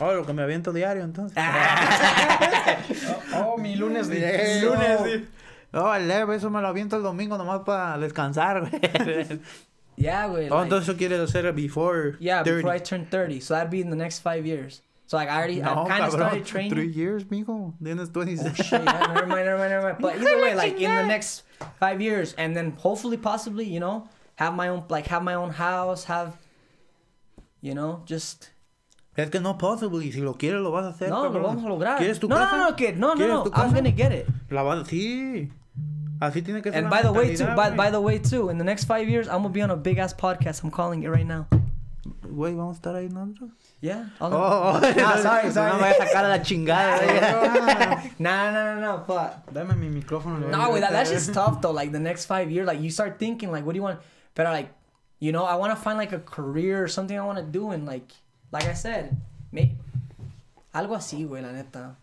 [0.00, 1.34] Oh, lo que me aviento diario, entonces.
[1.36, 2.78] Ah.
[3.36, 4.58] Oh, mi lunes de...
[4.58, 4.66] Eso.
[4.74, 5.26] Lunes de...
[5.72, 9.40] Oh, el leve, eso me lo aviento el domingo nomás para descansar, güey.
[9.96, 10.48] Yeah, güey.
[10.50, 12.56] Oh, like- entonces eso quieres hacer before yeah, 30.
[12.56, 13.40] before I turn 30.
[13.40, 14.82] So that'd be in the next five years.
[15.06, 16.70] So like I already, I kind of started training.
[16.72, 17.74] Three years, mijo.
[17.80, 18.50] Tienes 26.
[18.50, 19.98] Oh, shit, yeah, never mind, never mind, never mind.
[20.00, 21.42] But either way, like in the next
[21.78, 25.50] five years, and then hopefully, possibly, you know, have my own, like have my own
[25.50, 26.36] house, have,
[27.60, 28.50] you know, just.
[29.16, 30.04] Es que no possible.
[30.04, 31.98] Y si lo quieres, lo vas a hacer, No, lo vamos a lograr.
[31.98, 32.56] ¿Quieres tu no, casa?
[32.56, 33.50] no, no, kid, no, no, no.
[33.54, 34.26] I'm gonna get it.
[34.50, 35.50] La vas Sí.
[36.20, 38.58] Así tiene que ser And by the way, too, by, by the way, too, in
[38.58, 40.62] the next five years, I'm gonna be on a big ass podcast.
[40.64, 41.46] I'm calling it right now.
[42.22, 43.50] Güey, vamos a estar ahí nosotros.
[43.80, 44.06] Yeah.
[44.20, 44.92] I'll Oh, oh.
[44.96, 45.70] Nah, sorry, sorry.
[45.72, 48.12] No me voy a sacar a la chingada, güey.
[48.18, 49.52] nah, nah, nah, nah, but.
[49.52, 50.40] Dame mi micrófono.
[50.40, 51.32] le voy a No, wait, that, that's just eh.
[51.32, 51.70] tough though.
[51.70, 54.00] Like the next five years, like you start thinking, like, what do you want?
[54.34, 54.70] But like,
[55.20, 57.70] you know, I want to find like a career or something I want to do,
[57.70, 58.12] and like,
[58.52, 59.16] like I said,
[59.52, 59.76] me,
[60.74, 61.96] algo así, güey, la neta.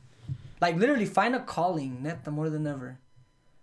[0.61, 2.97] Like literally find a calling, neta, more than ever.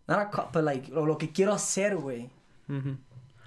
[0.09, 2.29] Not a call, but like lo, lo que quiero hacer, güey,
[2.69, 2.97] Ujú.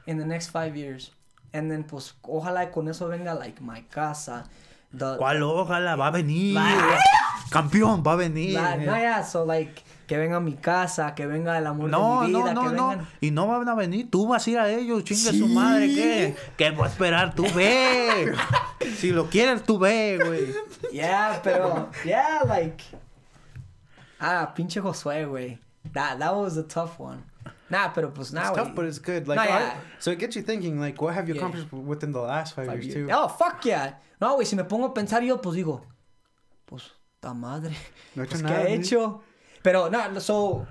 [0.08, 1.12] in the next five years,
[1.54, 4.46] and then pues ojalá con eso venga like my casa,
[4.94, 5.18] the.
[5.18, 5.96] ¿Cuál ojalá?
[5.98, 6.58] Va a venir.
[7.52, 8.54] Campeón, va a venir.
[8.54, 12.34] no, yeah, so like que venga mi casa, que venga el amor No, de mi
[12.34, 12.90] no, vida, no, que no.
[12.90, 13.08] vengan.
[13.22, 14.12] Y no van a venir.
[14.12, 15.06] Tú vas a ir a ellos.
[15.06, 15.88] Chinga su madre.
[15.88, 16.36] ¿Qué?
[16.58, 17.34] ¿Qué voy a esperar?
[17.34, 18.34] Tú ve.
[18.98, 20.54] si lo quieres, tú ve, güey.
[20.92, 22.84] Yeah, pero yeah, like
[24.20, 25.60] ah, pinche Josué, güey.
[25.94, 27.24] That that was a tough one.
[27.70, 29.30] Nah, pero pues nah, It's tough, but it's good.
[29.30, 29.74] Like, No, I- yeah.
[29.98, 31.40] so it gets you thinking, like, what have you Yeah.
[31.46, 33.08] accomplished within the last five, Five years, years.
[33.10, 33.16] too?
[33.16, 33.94] Oh, fuck yeah.
[34.20, 35.82] No, güey, si me pongo a pensar yo, pues digo,
[36.66, 37.74] pues, ta madre.
[38.14, 38.80] No he hecho Pues, ¿qué nada, he güey.
[38.82, 39.24] hecho?
[39.64, 40.66] Pero, no, so,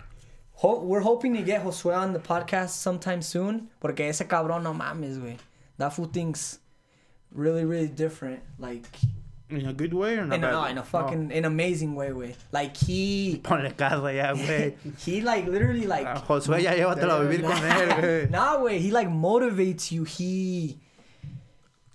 [0.55, 4.73] ho- we're hoping to get Josué on the podcast sometime soon, porque ese cabrón, no
[4.75, 5.37] mames, güey.
[5.79, 6.59] That fool thinks
[7.33, 8.41] really, really different.
[8.59, 8.87] Like,
[9.49, 10.71] In a good way or a in a, no, way?
[10.71, 12.35] in a fucking, in amazing way, güey.
[12.53, 13.41] Like, he...
[13.45, 14.75] Ponle casa ya, güey.
[14.99, 18.31] He like literally like A Josué ya llévatelo a vivir con él, güey.
[18.31, 20.05] Nah, way he like motivates you.
[20.05, 20.79] He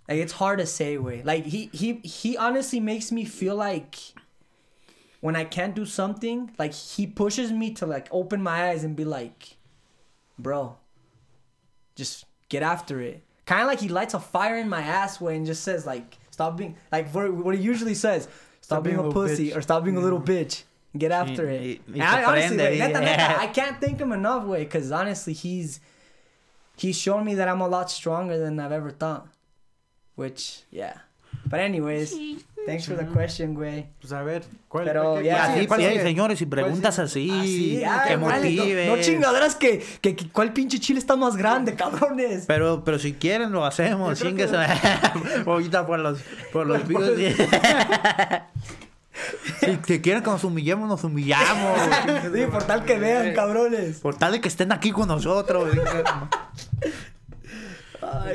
[0.07, 1.21] like it's hard to say, way.
[1.23, 3.95] Like he he he honestly makes me feel like
[5.21, 8.95] when I can't do something, like he pushes me to like open my eyes and
[8.95, 9.57] be like,
[10.37, 10.77] bro,
[11.95, 13.23] just get after it.
[13.45, 16.17] Kind of like he lights a fire in my ass way and just says like,
[16.31, 18.27] stop being like what, what he usually says,
[18.61, 19.55] stop, being, a pussy bitch.
[19.55, 20.63] or stop being a little bitch.
[20.97, 21.81] Get after y- it.
[21.93, 25.81] y I, honestly, prende, neta, neta, I can't thank him enough, way, because honestly, he's
[26.77, 29.27] he's shown me that I'm a lot stronger than I've ever thought.
[30.15, 30.99] Which, yeah.
[31.45, 32.15] But anyways,
[32.65, 33.85] thanks for the question, güey.
[33.99, 34.85] Pues a ver, ¿cuál?
[34.85, 38.87] Pero, ya, Así, sí, señores, y ¿Cuál preguntas así, Así, que vale, motive.
[38.87, 42.45] No, no chingaderas que, que, que cuál pinche chile está más grande, cabrones.
[42.47, 44.51] Pero, pero si quieren lo hacemos, chingues.
[45.45, 46.19] Ahorita por los,
[46.51, 47.09] por los views.
[49.61, 51.79] Si, si quieren que nos humillemos, nos humillamos.
[52.33, 53.99] Sí, por tal que vean, cabrones.
[53.99, 55.69] Por tal de que estén aquí con nosotros.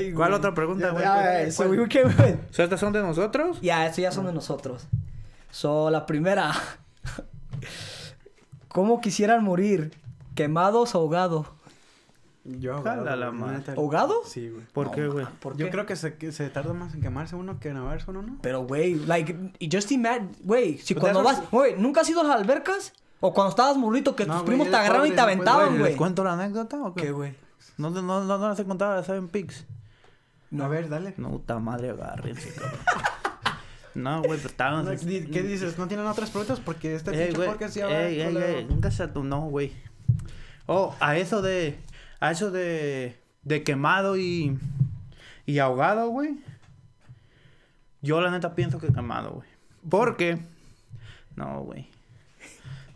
[0.00, 1.50] Ay, ¿Cuál otra pregunta, güey?
[1.52, 1.86] So we
[2.56, 3.60] ¿Estas son de nosotros?
[3.60, 4.86] Ya, eso ya son de nosotros.
[5.50, 6.52] So, la primera.
[8.68, 9.92] ¿Cómo quisieran morir?
[10.34, 11.46] ¿Quemados o ahogados?
[12.44, 13.58] Yo Jala la güey, madre.
[13.58, 13.72] neta.
[13.74, 14.14] ¿Ahogado?
[14.24, 14.64] Sí, güey.
[14.72, 15.24] ¿Por No, qué, güey?
[15.24, 15.72] ma, ¿Por Yo qué?
[15.72, 18.38] creo que se, que se tarda más en quemarse uno que en ahogarse uno, ¿no?
[18.40, 22.24] Pero, güey, like, y just imagine, güey, si cuando vas, güey, ¿nunca has ido a
[22.24, 22.92] las albercas?
[23.20, 25.80] O cuando estabas morrito que No, tus primos te eres agarraban y te aventaban, ¿Les
[25.80, 25.96] güey.
[25.96, 27.02] cuento la anécdota o qué?
[27.02, 27.34] ¿Qué, güey?
[27.76, 29.28] ¿No, no, no, no les he contado de Seven
[30.50, 30.64] Pigs?
[30.64, 31.14] A ver, dale.
[31.16, 32.80] No, puta madre, agárrense, cabrón.
[33.92, 34.84] No, güey, pero.
[34.84, 35.76] No, di- ¿Qué dices?
[35.76, 36.60] ¿No tienen otras preguntas?
[36.60, 38.00] Porque este Ey, pinche podcast ya va.
[38.06, 38.64] Ey, ey, ey.
[38.66, 39.72] Nunca se no, güey.
[40.66, 41.76] Oh, a eso de.
[42.20, 43.16] A eso de.
[43.42, 44.56] De quemado y.
[45.44, 46.38] Y ahogado, güey.
[48.00, 49.48] Yo la neta pienso que quemado, güey.
[49.88, 50.38] Porque.
[51.34, 51.88] No, güey.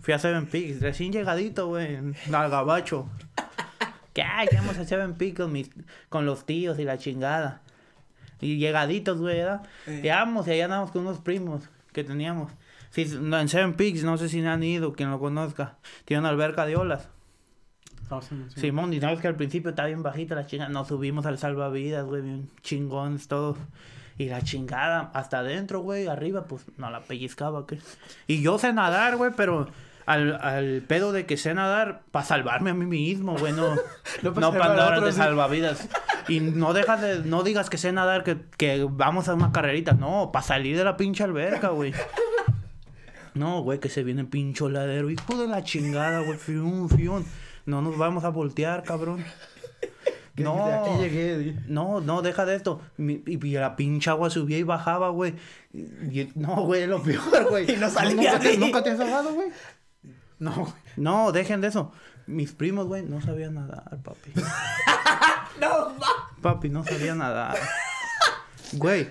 [0.01, 1.97] Fui a Seven Peaks, recién llegadito, güey.
[2.33, 3.09] Al gabacho.
[4.15, 5.71] Que ay, que vamos a Seven Peaks con, mis,
[6.09, 7.61] con los tíos y la chingada.
[8.41, 9.67] Y llegaditos, güey, ¿verdad?
[9.87, 10.01] Eh.
[10.03, 12.53] Llegamos y allá andamos con unos primos que teníamos.
[12.91, 15.77] Sí, en Seven Peaks, no sé si han ido, quien lo conozca.
[16.05, 17.09] Tiene una alberca de olas.
[18.21, 18.61] Sí, sí.
[18.61, 20.71] Simón, y sabes que al principio estaba bien bajita la chingada.
[20.71, 23.59] Nos subimos al salvavidas, güey, bien chingones todos.
[24.17, 27.81] Y la chingada, hasta adentro, güey, arriba, pues no la pellizcaba, ¿qué?
[28.29, 29.67] Y yo sé nadar, güey, pero
[30.07, 33.75] al, al pedo de que sé nadar para salvarme a mí mismo, güey, no,
[34.23, 35.89] No no, pa' para a andar de salvavidas.
[36.29, 39.93] Y no dejas de, no digas que sé nadar, que, que vamos a una carrerita,
[39.93, 41.93] no, para salir de la pinche alberca, güey.
[43.35, 45.11] No, güey, que se viene pincho ladero.
[45.11, 46.39] Hijo de la chingada, güey.
[46.39, 47.27] Fiun, fiun.
[47.67, 49.25] No nos vamos a voltear, cabrón.
[50.37, 50.67] No.
[50.67, 51.39] De aquí llegué.
[51.39, 51.57] di.
[51.67, 52.81] No, no, deja de esto.
[52.97, 55.35] Mi- Y, y la pinche agua subía y bajaba, güey.
[56.35, 57.71] No, güey, es lo peor, güey.
[57.73, 59.49] Y no salía ¿Nunca te, ¿Nunca te has ahogado, güey?
[60.39, 60.74] No.
[60.97, 61.93] No, dejen de eso.
[62.26, 64.32] Mis primos, güey, no sabían nadar, papi.
[65.61, 65.93] No.
[66.43, 67.57] Papi, no sabía nadar.
[68.72, 69.09] Güey,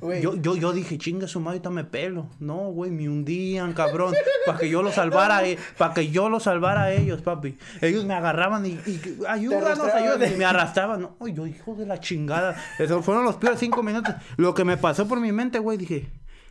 [0.00, 0.20] Güey.
[0.20, 2.28] yo, yo, yo dije, chinga su madre, ahorita me pelo.
[2.40, 4.14] No, güey, me hundían, cabrón.
[4.46, 5.40] Para que yo lo salvara,
[5.78, 7.56] para que yo lo salvara a ellos, papi.
[7.80, 10.30] Ellos me agarraban y, y ayúdanos, ayúdanos.
[10.32, 11.02] Y me arrastraban.
[11.02, 12.56] No, yo, hijo de la chingada.
[12.78, 14.14] Esos fueron los peores cinco minutos.
[14.36, 16.08] Lo que me pasó por mi mente, güey, dije.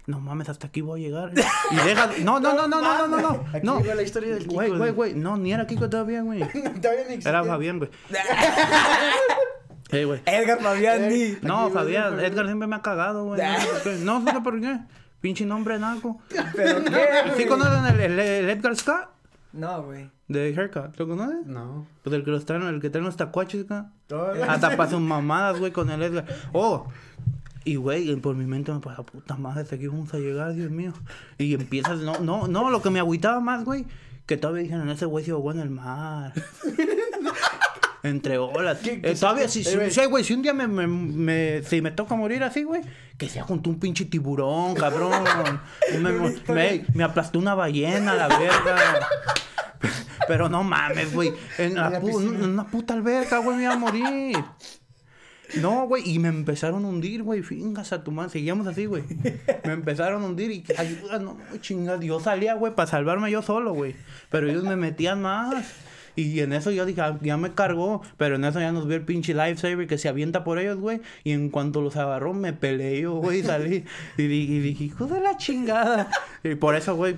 [0.07, 1.31] No mames, hasta aquí voy a llegar.
[1.71, 2.09] Y deja.
[2.23, 3.21] No, no, no, no, no, no, no.
[3.21, 3.45] no.
[3.53, 3.79] Aquí No.
[3.83, 4.53] la historia del Kiko.
[4.55, 5.13] Güey, güey, güey.
[5.13, 6.39] No, ni era Kiko todavía, güey.
[6.81, 7.29] Todavía ni existía.
[7.29, 7.91] Era Fabián, güey.
[9.89, 10.21] Güey.
[10.25, 11.37] Edgar Fabián Di.
[11.41, 12.19] No, Fabián.
[12.19, 13.41] Edgar siempre me ha cagado, güey.
[13.41, 13.97] No sé por qué.
[14.03, 14.79] No sé por qué.
[15.21, 16.19] Pinche nombre naco.
[16.55, 19.09] ¿Pero qué, ¿Sí conocen el, el- el Edgar Scott?
[19.53, 20.11] No, güey.
[20.27, 20.97] De Haircut.
[20.97, 21.45] ¿Lo conoces?
[21.45, 21.87] No.
[22.03, 23.91] Pues el que los traen, el que trae los tacuaches acá.
[24.47, 26.25] Hasta para sus mamadas, güey, con el Edgar.
[26.51, 26.87] Oh.
[27.67, 30.71] Y, güey, por mi mente me pasa, puta madre, hasta aquí vamos a llegar, Dios
[30.71, 30.93] mío.
[31.37, 33.85] Y empiezas, no, no, no, lo que me agüitaba más, güey,
[34.25, 36.33] que todavía dijeron, ese güey se ahogó en el mar.
[38.03, 38.77] Entre olas.
[38.77, 39.91] ¿Qué- Eh, todavía, si, si, güey.
[39.91, 42.81] si, güey, si un día me, me, me- si me toca morir así, güey,
[43.17, 45.11] que sea junto a un pinche tiburón, cabrón.
[46.01, 46.11] Me,
[46.53, 49.07] me, me aplastó una ballena, la verga.
[50.27, 51.33] Pero no mames, güey.
[51.57, 54.37] En, en una puta alberca, güey, me iba a morir.
[55.61, 57.41] No, güey, y me empezaron a hundir, güey.
[57.41, 58.31] Fingas a tu madre.
[58.31, 59.03] Seguíamos así, güey.
[59.65, 61.99] Me empezaron a hundir y ayuda, no, chingada.
[62.03, 63.95] Yo salía, güey, para salvarme yo solo, güey.
[64.29, 65.73] Pero ellos me metían más.
[66.15, 68.01] Y en eso yo dije, "Ah, ya me cargó.
[68.17, 70.99] Pero en eso ya nos vio el pinche lifesaver que se avienta por ellos, güey.
[71.23, 73.85] Y en cuanto los agarró, me peleé yo, güey, y salí.
[74.17, 76.09] Y dije, y dije, hijo de la chingada.
[76.43, 77.15] Y por eso, güey.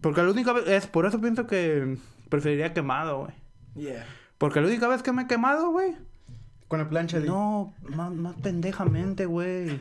[0.00, 1.96] Porque la única vez, es por eso pienso que
[2.28, 3.32] preferiría quemado, güey.
[3.74, 4.06] Yeah.
[4.38, 5.96] Porque la única vez que me he quemado, güey.
[6.68, 7.26] Con la plancha de.
[7.26, 9.80] No, más, más pendejamente, güey.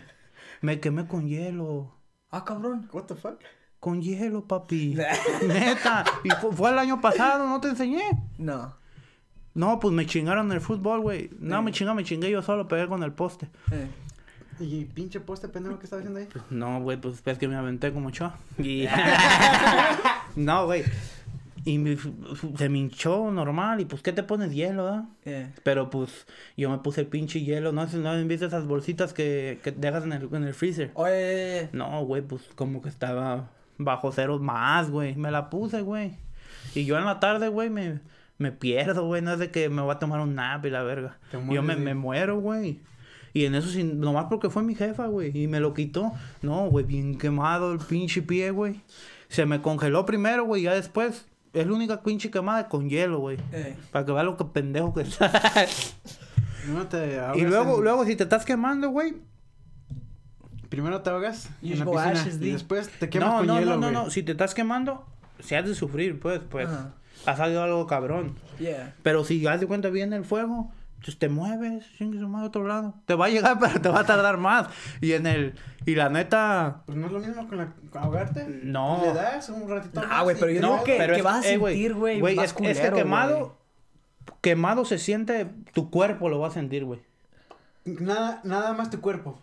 [0.62, 1.94] Me quemé con hielo.
[2.32, 2.90] Ah, cabrón.
[2.92, 3.40] What the fuck?
[3.80, 4.98] Con hielo, papi.
[5.48, 6.06] Neta.
[6.24, 8.04] Y fue, fue el año pasado, ¿no te enseñé?
[8.38, 8.76] No.
[9.54, 11.30] No, pues me chingaron el fútbol, güey.
[11.40, 13.50] No, me chingaron, me chingué yo solo, pegué con el poste.
[13.72, 13.88] Eh.
[14.60, 16.28] Y pinche poste pendejo que estaba haciendo ahí.
[16.50, 18.32] No, güey, pues es que me aventé como yo.
[18.58, 18.88] Y...
[20.36, 20.84] no, güey.
[21.68, 21.98] Y me-
[22.58, 23.82] se me hinchó normal.
[23.82, 25.10] Y pues, ¿qué te pones hielo, ah?
[25.26, 25.50] Eh.
[25.64, 27.74] Pero pues, yo me puse el pinche hielo.
[27.74, 30.92] No sé, ¿no visto esas bolsitas que, que dejas en el, en el freezer?
[30.94, 31.70] Oye.
[31.74, 35.16] No, güey, pues como que estaba bajo cero más, güey.
[35.16, 36.16] Me la puse, güey.
[36.74, 38.00] Y yo en la tarde, güey, me,
[38.38, 39.22] me pierdo, güey.
[39.22, 41.18] No es de que me voy a tomar un nap y la verga.
[41.50, 42.80] Yo me, me muero, güey.
[43.34, 45.38] Y en eso, sin, nomás porque fue mi jefa, güey.
[45.38, 46.14] Y me lo quitó.
[46.42, 48.82] No, güey, bien quemado el pinche pie, güey.
[49.28, 50.62] Se me congeló primero, güey.
[50.64, 53.38] Ya después, es la única pinche quemada con hielo, güey.
[53.52, 53.76] Eh.
[53.92, 55.32] Para que vea lo que pendejo que está.
[56.68, 59.16] No te y luego, en- luego, si te estás quemando, güey.
[60.68, 63.48] Primero te ahogas You en la go piscina ashes, y después te quemas No, con
[63.48, 63.94] no, hielo, no, no, güey.
[64.06, 64.12] no.
[64.12, 65.06] Si te estás quemando,
[65.40, 66.68] se has de sufrir, pues, pues.
[67.26, 68.36] Ha salido algo cabrón.
[68.60, 68.94] Yeah.
[69.02, 70.70] Pero si haz de cuenta viene el fuego,
[71.04, 72.94] pues te mueves, chingue su madre a otro lado.
[73.06, 74.68] Te va a llegar, pero te va a tardar más.
[75.02, 75.54] Y en el.
[75.86, 76.84] Y la neta.
[76.86, 78.46] Pues no es lo mismo con, la, con ahogarte.
[78.64, 79.02] No.
[79.04, 81.50] Le das un ratito más güey, pero yo te digo que- pero es- vas a
[81.50, 83.58] eh, sentir, güey, es, es que quemado.
[84.42, 85.48] Quemado se siente.
[85.74, 87.00] Tu cuerpo lo va a sentir, güey.
[87.86, 89.40] Nada, nada más tu cuerpo.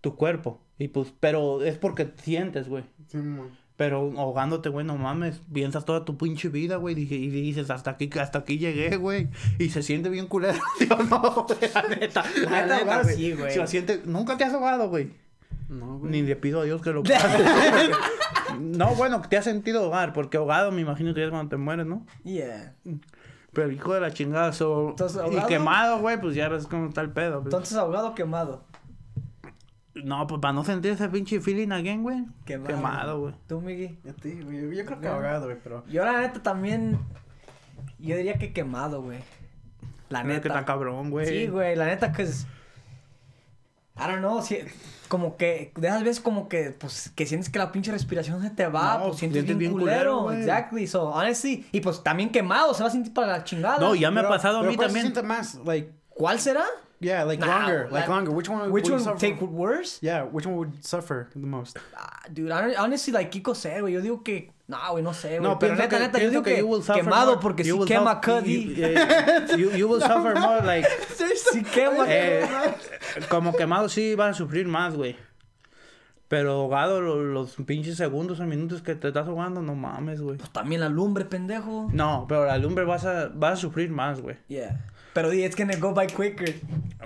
[0.00, 0.60] Tu cuerpo.
[0.78, 2.84] Y pues, pero es porque sientes, güey.
[3.06, 3.46] Sí, mo.
[3.76, 5.40] Pero ahogándote, güey, no mames.
[5.52, 6.94] Piensas toda tu pinche vida, güey.
[6.96, 9.28] Y dices, hasta aquí, hasta aquí llegué, güey.
[9.58, 10.58] Y se siente bien culero.
[10.78, 11.58] ¿sí o no, güey?
[11.74, 12.22] La neta.
[12.44, 13.16] La neta, neta, ahogar güey.
[13.16, 13.52] sí, güey.
[13.52, 14.02] Se siente...
[14.04, 15.10] Nunca te has ahogado, güey.
[15.68, 16.12] No, güey.
[16.12, 17.44] Ni le pido a Dios que lo pase.
[18.60, 20.12] no, bueno, te has sentido ahogar.
[20.12, 22.06] Porque ahogado me imagino que es cuando te mueres, ¿no?
[22.22, 22.74] Yeah.
[23.52, 24.90] Pero hijo de la chingada, so...
[24.90, 27.38] Entonces, Y quemado, güey, pues ya ves cómo está el pedo.
[27.40, 27.46] güey.
[27.46, 28.64] Entonces, ahogado quemado.
[29.94, 32.24] No, pues para no sentir ese pinche feeling again, güey.
[32.44, 32.66] Quemado.
[32.68, 33.34] Quemado, güey.
[33.46, 33.98] ¿Tú, Miggy?
[34.04, 35.84] Ya te digo, yo, yo creo que ahogado, güey, pero...
[35.86, 36.98] Yo, la neta, también.
[37.98, 39.20] Yo diría que quemado, güey.
[40.08, 40.64] La Creo que está neta.
[40.64, 41.26] cabrón, güey.
[41.26, 42.46] Sí, güey, la neta, que es.
[43.96, 44.58] I don't know, si,
[45.06, 48.50] como que, de esas veces como que, pues, que sientes que la pinche respiración se
[48.50, 52.02] te va, No, pues sientes sientes bien, bien culero, culero, exactly, so, honestly, y pues
[52.02, 53.78] también quemado, se va a sentir para la chingada.
[53.78, 55.12] No, ya me ha pasado a mí ¿cuál se también.
[55.12, 55.54] siente más?
[55.64, 56.64] Like, ¿Cuál será?
[57.00, 58.30] Yeah, like Nah, longer, like longer.
[58.32, 59.98] Which one Which would one take worse?
[60.02, 61.76] Yeah, which one would suffer the most?
[61.96, 65.42] Ah, dude, honestly, like, Kiko sé, güey, yo digo que, no, güey, no sé, güey,
[65.42, 67.40] No, pero neta, neta, yo digo que que, quemado more.
[67.42, 68.74] porque si quema Cuddy.
[68.74, 70.86] You, eh, you, you will suffer more, like...
[71.52, 72.46] Si quema, eh,
[73.28, 75.16] como quemado sí vas a sufrir más, güey.
[76.26, 80.38] Pero ahogado, lo- los pinches segundos o minutos que te estás ahogando, no mames, güey.
[80.38, 81.88] pues también la lumbre, pendejo.
[81.92, 84.36] No, pero la lumbre vas a, vas a sufrir más, güey.
[84.48, 84.84] Yeah.
[85.14, 86.54] Pero di, it's gonna go by quicker.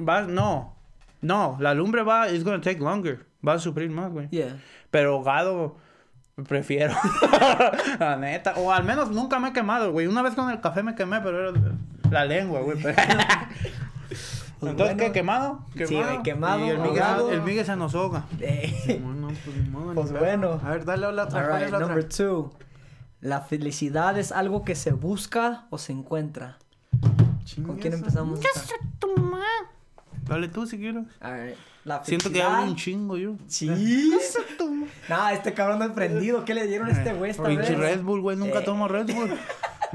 [0.01, 0.75] Vas, no.
[1.21, 3.27] No, la lumbre va, it's gonna take longer.
[3.43, 4.29] Vas a sufrir más, güey.
[4.31, 4.57] Yeah.
[4.91, 5.77] Pero ahogado,
[6.49, 6.95] prefiero.
[8.01, 8.55] la neta.
[8.57, 10.07] O al menos nunca me he quemado, güey.
[10.07, 11.61] Una vez con el café me quemé, pero era
[12.11, 12.81] la lengua, güey.
[12.83, 12.97] pero-
[14.61, 15.13] Pues Entonces, bueno.
[15.13, 15.13] ¿qué?
[15.21, 15.61] ¿Quemado?
[15.87, 18.25] Sí, güey, quemado, Y el Miguel, el Miguel se nos ahoga.
[18.41, 19.01] Eh.
[19.01, 20.61] Bueno, pues ni Pues bueno.
[20.65, 21.43] A ver, dale a la otra.
[21.43, 22.17] ¿Cuál Alright, es la number otra?
[22.17, 22.51] two.
[23.21, 26.59] La felicidad es algo que se busca o se encuentra.
[27.57, 28.41] ¿Con quién empezamos?
[28.45, 28.75] esta?
[30.27, 31.05] Dale tú si quieres.
[31.21, 31.57] Alright.
[31.85, 33.37] La Siento que hablo un chingo yo.
[33.47, 33.69] Sí.
[35.09, 36.45] Nah, este cabrón de prendido.
[36.45, 37.79] ¿Qué le dieron a este güey esta Pinche vez?
[37.79, 38.37] Red Bull, güey.
[38.37, 38.65] Nunca Eh.
[38.65, 39.35] tomo Red Bull.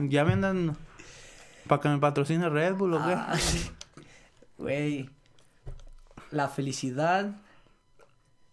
[0.10, 0.76] ya me andan...
[1.68, 3.14] Para que me patrocine Red Bull o qué.
[3.14, 3.36] Ah,
[4.58, 5.10] Güey.
[6.32, 7.32] La felicidad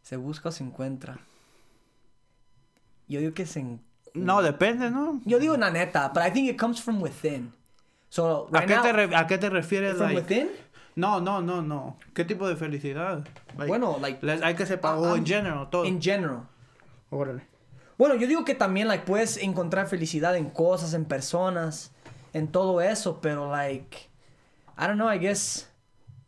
[0.03, 1.19] se busca o se encuentra.
[3.09, 3.81] Yo digo que se en-
[4.15, 5.21] No, depende, ¿no?
[5.25, 7.53] Yo digo la neta, but I think it comes from within.
[8.11, 9.97] So, ¿A right qué, now, te ¿A qué te refieres?
[9.97, 10.17] from like?
[10.21, 10.51] within?
[10.97, 11.97] No, no, no, no.
[12.13, 13.25] ¿Qué tipo de felicidad?
[13.57, 15.85] Like, Bueno, like les- hay que separar, o en general, todo.
[15.87, 16.43] in general.
[17.11, 17.43] Órale.
[17.97, 21.93] Bueno, yo digo que también like puedes encontrar felicidad en cosas, en personas,
[22.33, 24.09] en todo eso, pero like
[24.79, 25.69] I don't know, I guess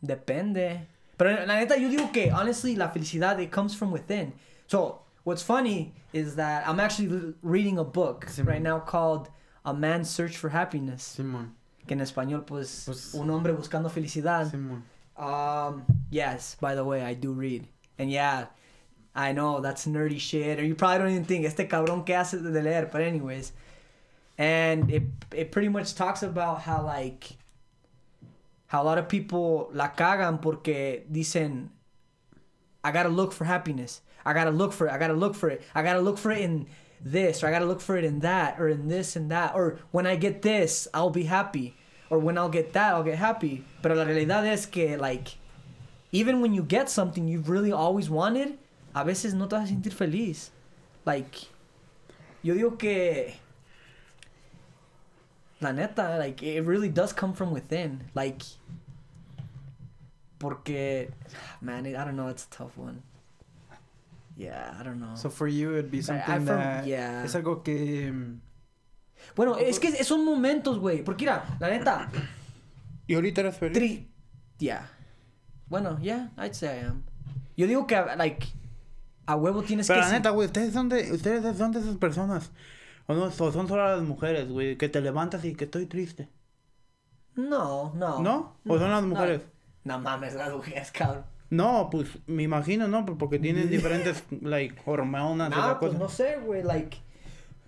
[0.01, 0.87] depende.
[1.17, 4.33] Pero la neta yo digo que honestly la felicidad it comes from within.
[4.67, 9.29] So, what's funny is that I'm actually reading a book right now called
[9.65, 11.51] A Man's Search for Happiness, Simón.
[11.87, 14.49] Que en español pues, Pues- un hombre buscando felicidad.
[14.51, 14.83] Simón.
[15.17, 17.67] Um, yes, by the way, I do read.
[17.99, 18.47] And yeah,
[19.15, 22.41] I know that's nerdy shit, or you probably don't even think, este cabrón que hace
[22.41, 23.51] de leer, but anyways.
[24.37, 27.37] And it, it pretty much talks about how, like,
[28.67, 31.69] how a lot of people la cagan porque dicen,
[32.83, 34.01] I gotta look for happiness.
[34.25, 34.93] I gotta look for it.
[34.93, 35.61] I gotta look for it.
[35.75, 36.65] I gotta look for it in
[37.03, 39.79] this, or I gotta look for it in that, or in this and that, or
[39.91, 41.75] when I get this, I'll be happy,
[42.09, 43.63] or when I'll get that, I'll get happy.
[43.81, 45.35] Pero la realidad es que, like,
[46.11, 48.57] even when you get something you've really always wanted,
[48.95, 50.51] a veces no te vas a sentir feliz.
[51.05, 51.35] Like,
[52.41, 53.33] yo digo que,
[55.59, 58.03] la neta, like, it really does come from within.
[58.13, 58.43] Like,
[60.39, 61.09] porque,
[61.61, 63.01] man, I don't know, it's a tough one.
[64.35, 65.15] Yeah, I don't know.
[65.15, 67.23] So for you it'd be something from- that yeah.
[67.23, 68.41] es algo que mm,
[69.35, 71.03] Bueno, es que son momentos, güey.
[71.03, 72.09] Porque mira, la neta,
[73.07, 73.73] ¿Y ahorita eres feliz?
[73.73, 74.09] tri...
[74.59, 74.89] Yeah.
[75.67, 77.03] Bueno, yeah, I'd say I am.
[77.55, 78.47] Yo digo que, like,
[79.25, 80.05] a huevo tienes Pero que...
[80.05, 82.51] la neta, güey, ustedes son de, ustedes son de esas personas.
[83.07, 86.29] O no, o son solo las mujeres, güey, que te levantas y que estoy triste.
[87.35, 88.19] No, no.
[88.21, 88.57] ¿No?
[88.67, 89.41] ¿O son las mujeres?
[89.83, 91.25] No, mames, las mujeres, cabrón.
[91.53, 93.05] No, pues me imagino, ¿no?
[93.05, 96.03] Porque tienen diferentes, like, hormonas y No, la pues cosa.
[96.03, 96.97] no sé, güey, like...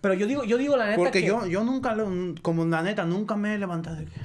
[0.01, 1.27] Pero yo digo, yo digo la neta Porque que...
[1.27, 1.95] yo, yo nunca,
[2.41, 4.19] como la neta, nunca me he levantado de que...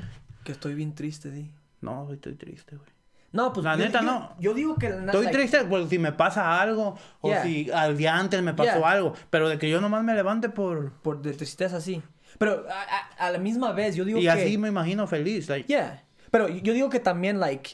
[0.44, 1.50] Que estoy bien triste, di.
[1.80, 2.88] No, estoy triste, güey.
[3.32, 4.34] No, pues La yo- neta, yo- no.
[4.40, 7.42] Yo digo que la- Estoy like, triste por si me pasa algo o Yeah.
[7.42, 8.90] si al día antes me pasó Yeah.
[8.90, 12.02] algo, pero de que yo nomás me levante por por de tristeza sí.
[12.38, 15.48] Pero a, a- a la misma vez yo digo y que así me imagino feliz,
[15.48, 16.04] like, Yeah.
[16.30, 17.70] Pero yo digo que también like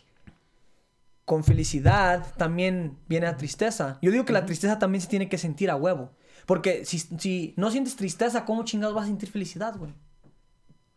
[1.27, 3.99] con felicidad también viene la tristeza.
[4.01, 6.13] Yo digo que la tristeza también se tiene que sentir a huevo.
[6.47, 9.93] Porque si, si no sientes tristeza, ¿cómo chingados vas a sentir felicidad, güey?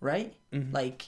[0.01, 0.33] Right?
[0.53, 0.71] Ujú.
[0.71, 1.07] Like,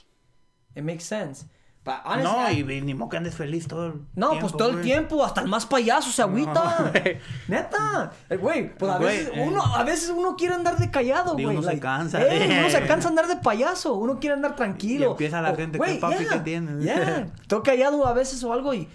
[0.74, 1.46] it makes sense.
[1.84, 4.56] But no, honestly, y, y ni modo que andes feliz todo el No, tiempo, pues
[4.56, 4.84] todo el güey.
[4.84, 6.90] tiempo, hasta el más payaso se agüita.
[6.92, 7.18] güey.
[7.48, 8.12] Neta.
[8.30, 9.44] Eh, Güey, pues a Güey, veces, eh.
[9.48, 11.46] uno, a veces uno quiere andar de callado, güey.
[11.46, 12.22] uno se like, cansa.
[12.22, 13.94] eh, uno se cansa andar de payaso.
[13.94, 15.06] Uno quiere andar tranquilo.
[15.06, 16.84] Y empieza la gente, ¿qué papi, qué tienes?
[16.84, 18.88] Ya, todo callado a veces o algo y...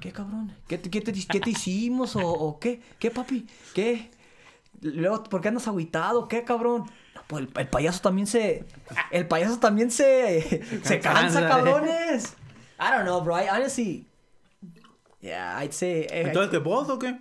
[0.00, 0.52] ¿Qué cabrón?
[0.68, 2.14] ¿Qué, te- qué, te, qué te hicimos?
[2.16, 2.80] O, o qué?
[2.98, 3.46] ¿Qué, papi?
[3.74, 4.10] ¿Qué?
[4.80, 6.28] Luego, ¿por qué andas agüitado?
[6.28, 6.84] ¿Qué, cabrón?
[7.14, 8.64] No, Pues el, el payaso también se...
[9.10, 10.42] El payaso también se...
[10.84, 11.48] Se cansa, cansa.
[11.48, 12.36] cabrones.
[12.78, 13.36] I don't know, bro.
[13.36, 14.06] I honestly...
[15.20, 16.02] Yeah, I'd say...
[16.10, 17.18] eh, Entonces, ¿te puedo o qué?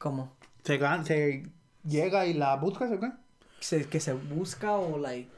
[0.00, 0.32] ¿Cómo?
[0.64, 1.44] ¿Se, se
[1.84, 3.12] llega y la buscas o qué?
[3.60, 5.30] Se- que se busca o, like...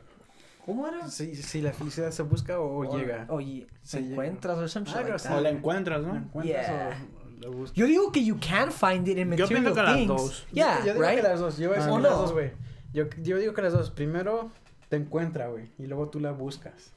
[0.68, 1.08] ¿Cómo era?
[1.08, 3.24] Si, si la felicidad se busca o, O- llega.
[3.30, 5.28] Oye, Se encuentras o something Algo like así.
[5.28, 5.42] O that.
[5.42, 6.12] la encuentras, ¿no?
[6.12, 7.06] ¿La encuentras Yeah.
[7.38, 7.72] o la buscas?
[7.74, 10.08] Yo digo que you can find it in Yo material pienso que las things.
[10.08, 10.46] dos.
[10.52, 11.16] Yeah, yo, yo digo right?
[11.16, 11.56] que las dos.
[11.56, 12.18] Yo voy a decir ¿O las no?
[12.18, 12.50] dos, güey.
[12.92, 13.90] Yo, yo digo que las dos.
[13.90, 14.50] Primero
[14.90, 15.70] te encuentra, güey.
[15.78, 16.92] Y luego tú la buscas.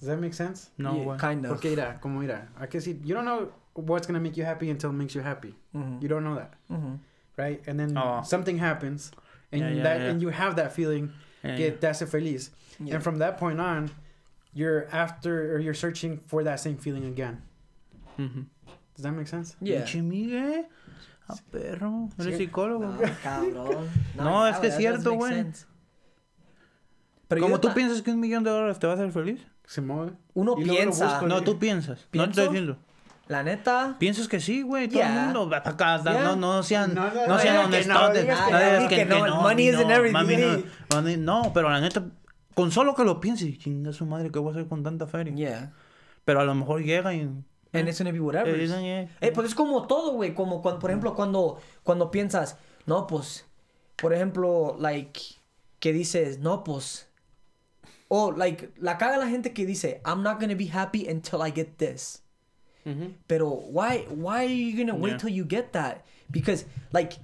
[0.00, 0.68] Does that make sense?
[0.76, 1.52] No, Yeah, kind of.
[1.52, 4.70] Porque mira, como mira, I can see, you don't know what's gonna make you happy
[4.70, 5.54] until it makes you happy.
[5.72, 6.02] Mhm.
[6.02, 6.98] You don't know that, Mhm.
[7.38, 7.66] right?
[7.66, 8.22] And then Oh.
[8.22, 9.10] something happens,
[9.50, 10.10] and Yeah, yeah, that yeah.
[10.10, 11.12] and you have that feeling
[11.56, 12.50] Que te hace feliz.
[12.78, 12.94] Yeah.
[12.96, 13.90] And from that point on,
[14.54, 17.42] you're after or you're searching for that same feeling again.
[18.18, 18.46] ujú.
[18.94, 19.54] Does that make sense?
[19.60, 19.82] Yeah.
[19.84, 20.66] Pinche Miguel.
[21.28, 22.08] A perro.
[22.18, 22.46] Eres Sí.
[22.46, 22.86] psicólogo.
[22.86, 23.88] No, cabrón.
[24.16, 25.44] No, es que that es cierto, güey.
[27.28, 29.40] Pero Como tú piensas que un millón de dólares te va a hacer feliz.
[29.66, 30.12] Se mueve.
[30.34, 31.06] Uno piensa.
[31.14, 31.26] busco.
[31.26, 31.98] No, tú piensas.
[31.98, 32.30] No te ¿Pienso?
[32.30, 32.78] estoy diciendo.
[33.28, 33.96] La neta.
[33.98, 34.86] Piensas que sí, güey.
[34.88, 35.14] Todo Yeah.
[35.14, 36.02] el mundo va para acá.
[36.02, 36.22] Yeah.
[36.22, 37.94] No, no sean, No, no, no, no, sean honestos.
[37.94, 40.12] no no, digas que no, money isn't everything.
[40.12, 40.62] mami, no,
[40.94, 42.04] mami, no, pero la neta,
[42.54, 45.34] con solo que lo pienses, chinga su madre, ¿qué voy a hacer con tanta feria?
[45.34, 45.72] Yeah.
[46.24, 47.22] Pero a lo mejor llega y...
[47.72, 48.48] And it's gonna be whatever.
[48.58, 50.32] Eh, eh, Eh, pues es como todo, güey.
[50.32, 52.56] Como cuando, por ejemplo, cuando, cuando piensas,
[52.86, 53.44] no, pues,
[53.96, 55.20] por ejemplo, like,
[55.80, 57.08] que dices, no, pues,
[58.08, 61.52] o, like, la caga la gente que dice, I'm not gonna be happy until I
[61.52, 62.22] get this.
[62.86, 63.12] Ujú.
[63.26, 65.18] Pero, why, why are you gonna wait Yeah.
[65.18, 66.04] till you get that?
[66.30, 67.16] Because, like,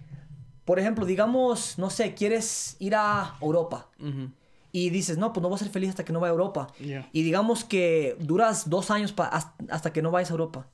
[0.64, 3.86] por ejemplo, digamos, no sé, quieres ir a Europa.
[4.00, 4.30] Ujú.
[4.72, 6.66] Y dices, no, pues no voy a ser feliz hasta que no vaya a Europa.
[6.80, 7.08] Yeah.
[7.12, 9.30] Y digamos que duras dos años pa-
[9.70, 10.66] hasta, que no vayas a Europa.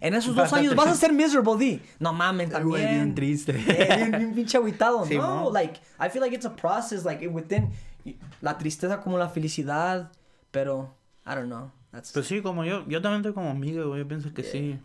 [0.00, 0.66] En esos dos Bastante.
[0.68, 1.82] años vas a ser miserable, di.
[1.98, 2.68] No mames, también.
[2.70, 3.52] Güey, bien triste.
[3.68, 5.04] Eh, bien, bien pinche agüitado.
[5.04, 5.50] Sí, no, mo.
[5.52, 7.70] like, I feel like it's a process, like, within,
[8.40, 10.10] la tristeza como la felicidad,
[10.50, 10.94] pero,
[11.26, 11.70] I don't know.
[11.92, 14.78] That's, Pues sí, como yo, yo también estoy como amigo, güey, yo pienso que sí.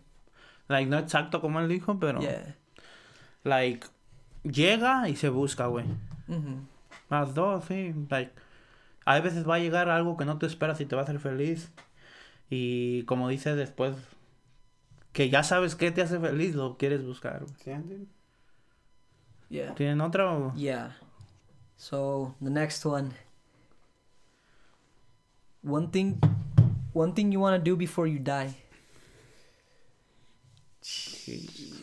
[0.68, 2.20] Like, no exacto como él dijo, pero...
[2.20, 2.56] yeah.
[3.44, 3.86] Like,
[4.42, 5.86] llega y se busca, güey.
[6.26, 6.66] Mhm.
[7.08, 7.94] Las dos, sí.
[8.10, 8.32] Like,
[9.04, 11.20] a veces va a llegar algo que no te esperas y te va a hacer
[11.20, 11.70] feliz.
[12.50, 13.94] Y como dices después,
[15.12, 17.44] que ya sabes qué te hace feliz, lo quieres buscar.
[17.64, 18.06] güey.
[19.48, 19.74] Yeah.
[19.76, 20.52] ¿Tienen otra o...?
[20.54, 20.96] Yeah.
[21.76, 23.10] So the next one.
[25.62, 26.16] One thing,
[26.96, 28.54] one thing you want to do before you die.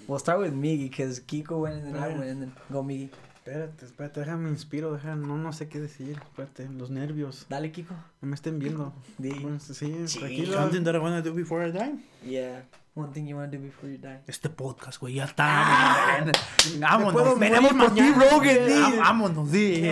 [0.08, 3.10] We'll start with Miggy because Kiko went and then I went and then go Miggy.
[3.46, 7.94] Espérate, espérate, déjame inspiro, deja, no, no sé qué decir, espérate, los nervios, Dale Kiko.
[8.22, 8.94] no me estén viendo.
[9.18, 9.32] Di.
[9.32, 9.74] Bueno, sí,
[10.18, 10.54] tranquilo.
[10.54, 11.96] Something that I wanna do before I die.
[12.26, 12.62] Yeah.
[12.96, 14.22] One thing you want to do before you die.
[14.28, 16.24] Este podcast, güey, ya está.
[16.80, 17.14] Vámonos.
[17.14, 19.92] puedo Venimos por ti, Rogan, Vámonos, sí.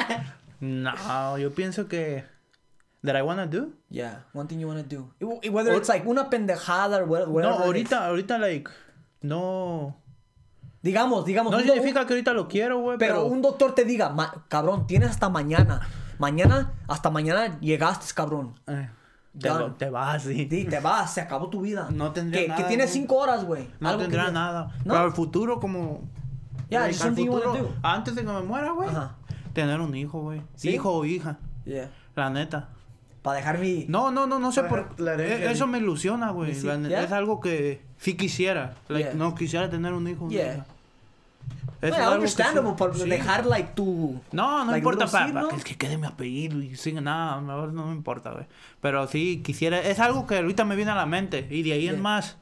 [0.60, 2.35] no, yo pienso que...
[3.06, 3.72] That I wanna do?
[3.88, 4.24] Yeah.
[4.34, 5.10] One thing you want to do.
[5.42, 7.42] It- Whether it's like una pendejada or whatever.
[7.42, 8.68] No, ahorita, ahorita, like...
[9.22, 9.96] No...
[10.82, 11.50] Digamos, digamos.
[11.52, 13.26] No un- significa que ahorita lo quiero, güey, Pero pero...
[13.26, 15.80] un doctor te diga, "Ma- cabrón, tienes hasta mañana.
[16.18, 18.54] Mañana, hasta mañana llegaste, cabrón.
[18.68, 18.88] Eh,
[19.38, 20.46] te, lo- te vas, sí.
[20.50, 21.88] Sí, te vas, se acabó tu vida.
[21.90, 22.92] No tendría que, nada, Que tienes ¿no?
[22.92, 23.68] cinco horas, güey.
[23.80, 24.70] No Algo que tendrá nada.
[24.84, 24.94] ¿No?
[24.94, 26.02] Pero el futuro, como...
[26.68, 27.72] Yeah, like, you wanna futuro.
[27.82, 28.88] Antes de que me muera, güey.
[29.52, 30.42] Tener un hijo, güey.
[30.54, 30.70] ¿Sí?
[30.70, 31.38] Hijo o hija.
[31.64, 31.90] Yeah.
[32.14, 32.68] La neta.
[33.26, 33.86] Para dejar mi...
[33.88, 36.54] No, no, no, no sé por herencia, eh, Eso me ilusiona, güey.
[36.54, 37.02] Sí, ¿ya?
[37.02, 38.76] Es algo que sí quisiera.
[38.86, 39.14] Like, Yeah.
[39.16, 40.28] No quisiera tener un hijo.
[40.28, 40.64] Yeah.
[41.82, 44.20] es sí- understandable, dejar, like, tu...
[44.30, 47.96] No, no like, importa para, que, que quede mi apellido y siga nada, no me
[47.96, 48.46] importa, güey.
[48.80, 51.88] Pero sí quisiera, es algo que ahorita me viene a la mente y de ahí
[51.88, 52.02] en Yeah.
[52.02, 52.36] más.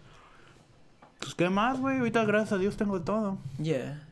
[1.18, 3.38] Pues qué más, güey, ahorita gracias a Dios tengo todo.
[3.58, 4.02] Yeah.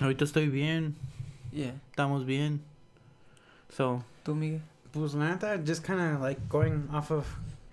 [0.00, 0.94] Ahorita estoy bien,
[1.50, 1.74] Yeah.
[1.90, 2.62] estamos bien.
[3.76, 4.62] So, ¿Tú, Miguel?
[4.92, 7.26] Pues la neta, just kind of like going off of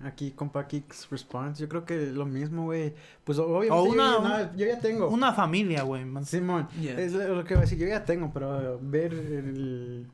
[0.03, 2.93] aquí compa Kicks Response, yo creo que lo mismo, güey.
[3.25, 5.09] Pues obviamente O una- yo, ya tengo.
[5.09, 6.05] Una familia, güey.
[6.05, 6.25] man.
[6.25, 6.97] Simón, Yeah.
[6.99, 10.07] es lo que voy a decir, yo ya tengo, pero ver el-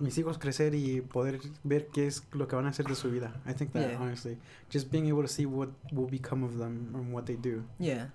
[0.00, 3.10] mis hijos crecer y poder ver qué es lo que van a hacer de su
[3.10, 3.32] vida.
[3.48, 4.00] I think that, Yeah.
[4.00, 4.36] honestly.
[4.72, 7.62] Just being able to see what will become of them and what they do.
[7.78, 8.10] Yeah.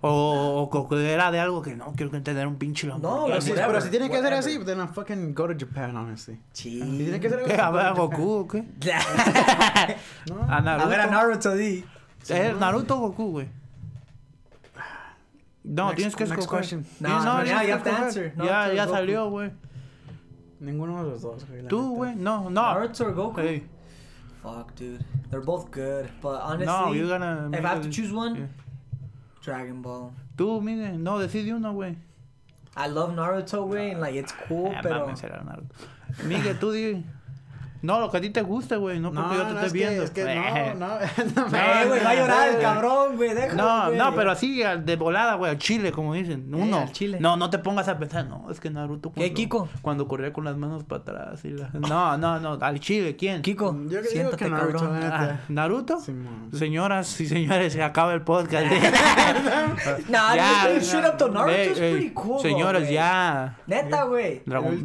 [0.00, 2.86] O, o que era de algo que no quiero que tener un pinche.
[2.86, 5.96] No, Pero si, pero si tiene que ser así, then I'll fucking go to Japan,
[5.96, 6.38] honestly.
[6.52, 6.96] Si Sí.
[6.98, 7.54] tiene que ser ¿Qué?
[7.60, 8.62] ¿A ver a to Goku o qué?
[10.30, 10.42] No.
[10.48, 10.86] A Naruto.
[10.86, 11.84] A ver a Naruto di.
[12.28, 13.48] Eh, Naruto o Goku, güey.
[15.64, 16.58] No, Next- tienes que next escoger.
[16.60, 16.86] question.
[17.00, 17.94] No, no, ya, to escoger.
[17.94, 18.34] answer.
[18.36, 18.96] Ya, Naruto ya o Goku.
[18.96, 19.50] salió, güey.
[20.60, 21.66] Ninguno de los dos, güey.
[21.68, 22.14] Tú, güey.
[22.14, 22.50] No, no.
[22.50, 23.40] Naruto or Goku?
[23.40, 23.66] Hey.
[24.42, 25.04] Fuck, dude.
[25.30, 28.46] They're both good, but honestly, No, you're gonna if I have to choose one, Yeah.
[29.48, 30.10] Dragon Ball.
[30.36, 31.96] Tú, Miguel, no, decide uno, güey.
[32.76, 35.74] I love Naruto, güey, and like it's cool, Ah, pero mames, era Naruto.
[36.24, 37.02] Miguel, tú di.
[37.82, 38.98] No, lo que a ti te guste, güey.
[39.00, 40.02] No porque yo te no, esté es que- viendo.
[40.04, 40.74] es que Eh.
[40.78, 43.98] no, no, no, Eh, güey, va a llorar el cabrón, güey, déjalo, No, güey.
[43.98, 46.52] no, pero así al- de volada, güey, al chile, como dicen.
[46.54, 46.78] Uno.
[46.78, 47.18] al chile.
[47.20, 49.10] No, no te pongas a pensar, no, es que Naruto.
[49.12, 49.68] ¿Qué, cuando- Kiko?
[49.82, 51.44] Cuando corría con las manos para atrás.
[51.44, 51.68] Y la...
[51.72, 53.42] No, no, no, al chile, ¿quién?
[53.42, 55.00] Kiko, Yo que digo siéntate, que Naruto, cabrón.
[55.12, 55.40] Ah.
[55.48, 56.00] ¿Naruto?
[56.00, 56.50] Simón.
[56.52, 58.66] Señoras y señores, se acaba el podcast.
[60.08, 62.94] Nah, Ya, straight up to Naruto ey, pretty cool, Señores, güey.
[62.94, 63.56] ya.
[63.66, 64.42] Neta, güey.
[64.44, 64.84] Dragon,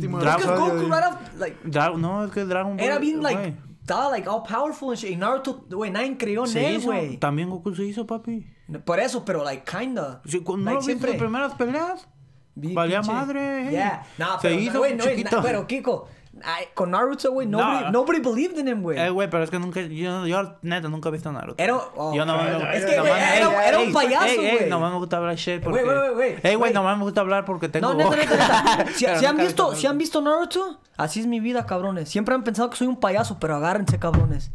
[1.66, 2.83] Dra- no, es que Dragon Ball.
[2.86, 5.12] Era bien, like, estaba, like, all powerful and shit.
[5.12, 7.18] Y Naruto, güey, nadie creyó en él, güey.
[7.18, 8.46] También Goku se hizo, papi.
[8.86, 10.22] Por eso, pero, like, kinda.
[10.26, 11.10] Sí, ¿No Like, lo siempre.
[11.12, 12.08] las primeras peleas?
[12.56, 13.72] Valía madre, eh.
[13.72, 14.06] Yeah.
[14.18, 15.38] Nah, Se pero, hizo güey, no, chiquito.
[15.38, 16.08] na- pero Kiko,
[16.44, 17.92] ay, con Naruto, güey, nobody, No.
[17.92, 19.00] nobody believed in him, güey.
[19.00, 19.82] Eh, güey, pero es que nunca.
[19.82, 21.62] Yo, yo neta, nunca he visto Naruto.
[21.62, 24.70] Era, oh, Yo no me Es que, güey, era, era un payaso, Ey, ey, güey.
[24.70, 25.84] nomás me gusta hablar shit porque...
[25.84, 27.94] Güey, güey, güey, Ey, güey, nomás me gusta hablar porque tengo...
[27.94, 28.86] No, neta, neta, neta.
[28.94, 32.10] Si, si han visto, si han visto Naruto, así es mi vida, cabrones.
[32.10, 34.52] Siempre han pensado que soy un payaso, pero agárrense, cabrones.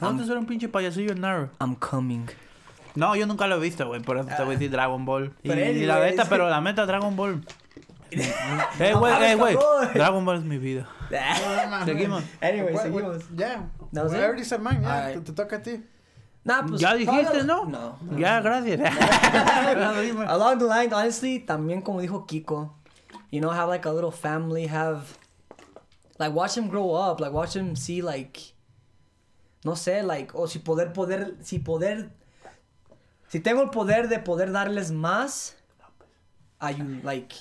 [0.00, 1.52] Antes era un pinche payasillo el Naruto.
[1.60, 2.26] I'm coming.
[2.96, 4.00] No, yo nunca lo he visto, güey.
[4.00, 5.32] Por eso te voy a decir Dragon Ball.
[5.42, 5.48] Y,
[5.84, 7.42] la neta, pero la meta Dragon Ball.
[8.10, 9.56] Eh, No güey, eh, güey.
[9.94, 10.88] Dragon Ball es mi vida.
[11.84, 12.22] Seguimos.
[12.40, 13.24] Anyway, seguimos.
[13.34, 13.68] Ya.
[13.92, 15.12] I already said mine, ya.
[15.14, 15.82] Te, te toca a ti.
[16.44, 17.64] Nah, pues, Ya dijiste, probably- ¿no?
[17.64, 17.98] No.
[18.18, 18.80] Ya, gracias.
[20.28, 22.72] Along the line, honestly, también como dijo Kiko,
[23.30, 25.18] you know, have like a little family, have
[26.18, 28.54] like watch him grow up, like watch him see like
[29.64, 32.10] no sé, like o si poder poder si poder
[33.28, 35.56] si tengo el poder de poder darles más
[36.60, 37.34] a you like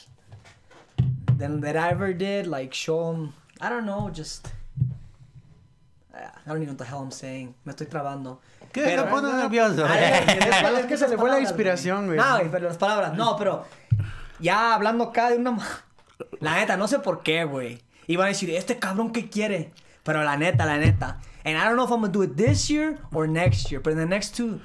[1.37, 4.47] than that I ever did, like show them I don't know, just
[6.13, 7.55] I don't even know what the hell I'm saying.
[7.65, 8.39] Me estoy trabando.
[8.71, 8.83] ¿Qué?
[8.83, 9.85] Pero- Te pones nervioso.
[9.85, 10.23] Ay,
[10.79, 12.17] Es que se le fue la inspiración, güey.
[12.17, 13.65] No, pero las palabras, no, pero
[14.39, 15.57] ya hablando acá de una...
[16.39, 17.81] La neta, no sé por qué, güey.
[18.07, 19.71] Iban a decir, este cabrón, ¿qué quiere?
[20.03, 21.19] Pero la neta, la neta.
[21.43, 23.91] And I don't know if I'm gonna do it this year or next year, but
[23.91, 24.61] in the next two...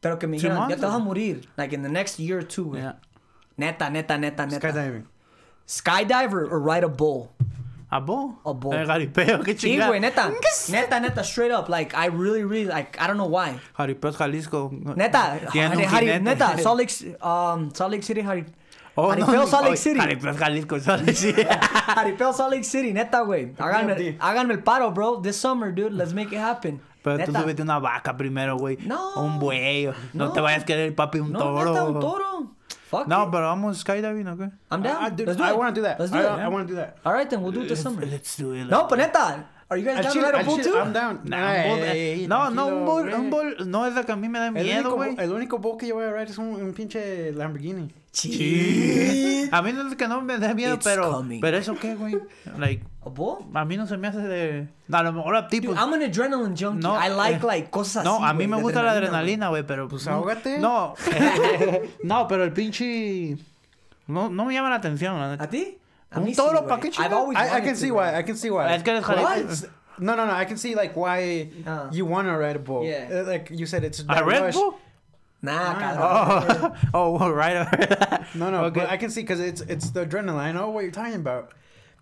[0.00, 1.48] Pero que me digan, ya te vas a or- morir.
[1.56, 2.80] Like in the next year or two, güey.
[2.82, 2.94] Yeah.
[3.56, 4.60] Neta, neta, neta, neta.
[4.60, 5.04] Skydiving.
[5.66, 7.30] Skydive or, or ride a bull.
[7.90, 8.34] ¿A vos?
[8.44, 8.74] A bull.
[8.74, 9.88] El jaripeo, qué Sí, chingada.
[9.88, 10.28] güey, neta.
[10.70, 11.68] Neta, neta, straight up.
[11.68, 13.58] Like, I really, really, like, I don't know why.
[13.78, 14.70] Jaripeo es Jalisco.
[14.72, 16.90] Neta, Jari- neta, Salt Lake,
[17.22, 18.44] um, Salt Lake City, Jari,
[18.96, 19.98] Oh, Jaripeo no, Salt Lake City.
[20.00, 21.42] Jaripeo es Jalisco, Salt Lake City.
[21.94, 23.52] Jaripeo Salt Lake City, neta, güey.
[23.58, 25.20] Háganme, háganme el paro, bro.
[25.20, 25.92] This summer, dude.
[25.92, 26.80] Let's make it happen.
[27.02, 27.42] Pero tú Neta.
[27.42, 28.78] subiste una vaca primero, güey.
[28.86, 29.10] No.
[29.14, 29.86] O un buey.
[30.14, 30.32] No, No.
[30.32, 31.70] te vayas a querer, papi, un No, toro.
[31.70, 32.33] neta, un toro.
[32.98, 33.30] Fuck No, it.
[33.30, 34.50] pero vamos skydiving, ¿o qué?
[34.70, 35.02] I'm down.
[35.02, 35.58] I, I, do, Let's do I it.
[35.58, 35.98] want to do that.
[36.00, 36.40] Let's do I, it.
[36.40, 36.96] I want to do that.
[37.04, 38.04] All right, then we'll do it this summer.
[38.06, 38.64] Let's do it.
[38.66, 39.44] No, but neta.
[39.70, 40.78] Are you guys Al down to ride a bull chile, too?
[40.78, 41.20] I'm down.
[41.24, 43.14] No, Ay, un bull- ay, no, no, un bull, güey.
[43.14, 45.16] un bull, no es la que a mí me da miedo, único, güey.
[45.18, 47.92] el único bull que yo voy a ride es un, un pinche Lamborghini.
[48.14, 49.48] Sí.
[49.52, 51.40] A mí no es que no me da miedo, It's pero, coming.
[51.40, 52.16] pero eso qué, güey.
[52.58, 52.84] Like,
[53.54, 55.92] A mí no se me hace de, a lo mejor a ti, Dude, pues, I'm
[55.92, 56.80] an adrenaline junkie.
[56.82, 58.98] No, I like, eh, like, cosas así, no, a mí güey, me gusta la güey.
[59.04, 60.58] adrenalina, güey, pero Pues ahógate.
[60.58, 60.94] No,
[62.04, 63.36] no, pero el pinche,
[64.06, 65.44] no, no me llama la atención, la neta.
[65.44, 65.78] ¿A ti?
[66.10, 66.68] A Un mí sí, toro, güey.
[66.68, 68.16] ¿pa' qué always I, I can see why.
[68.18, 68.72] I can see why.
[68.74, 69.68] Es que eres What?
[69.98, 70.32] No, no, no.
[70.40, 71.88] I can see like why Uh.
[71.92, 72.84] you want to ride a bull.
[72.84, 73.08] Yeah.
[73.10, 74.52] Uh, like you said, it's ¿A Red.
[74.52, 74.74] Bull?
[75.44, 76.72] Nah, cabrón.
[76.94, 77.68] Oh, oh, right.
[78.34, 78.64] No, no.
[78.64, 78.80] Okay.
[78.80, 80.40] But I can see because it's it's the adrenaline.
[80.40, 81.52] I know what you're talking about.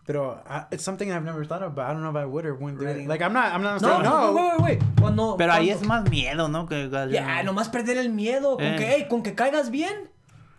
[0.06, 1.88] But uh, it's something I've never thought about.
[1.88, 3.06] I don't know if I would or wouldn't do it.
[3.06, 3.52] Like I'm not.
[3.54, 4.32] I'm not No, no.
[4.32, 4.82] no, wait, wait, wait.
[4.98, 6.66] Cuando, Pero ahí cuando- es más miedo, ¿no?
[6.66, 8.56] Que Ya, nomás perder el miedo.
[8.56, 8.76] Con Eh.
[8.78, 10.08] que, hey, con que caigas bien.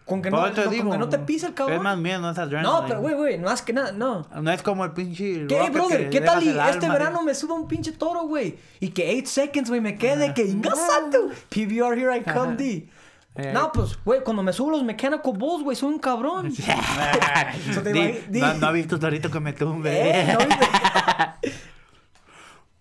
[0.06, 1.78] Con que, no, no- digo, con que no te pise el cabrón.
[1.78, 2.70] Es más miedo, no es adrenaline.
[2.82, 4.28] no, pero güey, güey, no más que nada, no.
[4.42, 5.48] No es como el pinche.
[5.48, 6.10] ¿Qué, brother?
[6.10, 8.58] que ¿Qué tal y este alma, verano me suba un pinche toro, güey?
[8.82, 11.30] Y que 8 seconds, güey, me quede que ingasato.
[11.50, 12.90] PBR, here I come, D.
[13.36, 13.52] Eh.
[13.54, 16.52] No, pues, güey, cuando me subo los mechanical bulls, güey, soy un cabrón.
[17.74, 19.90] So Di- di- no, no ha visto Torito que me tumbe.
[19.94, 20.38] Eh.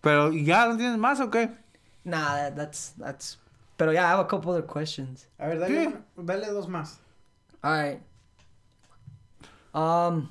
[0.00, 1.50] Pero, ¿ya no tienes más o qué?
[2.04, 3.38] Nah, that, that's that's.
[3.76, 5.28] Pero yeah, I have a couple other questions.
[5.38, 6.98] A ver, dale, dale dos más.
[7.62, 8.00] All right.
[9.74, 10.30] Um.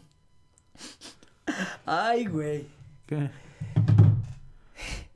[1.86, 2.68] Ay, güey.
[3.08, 3.30] ¿Qué?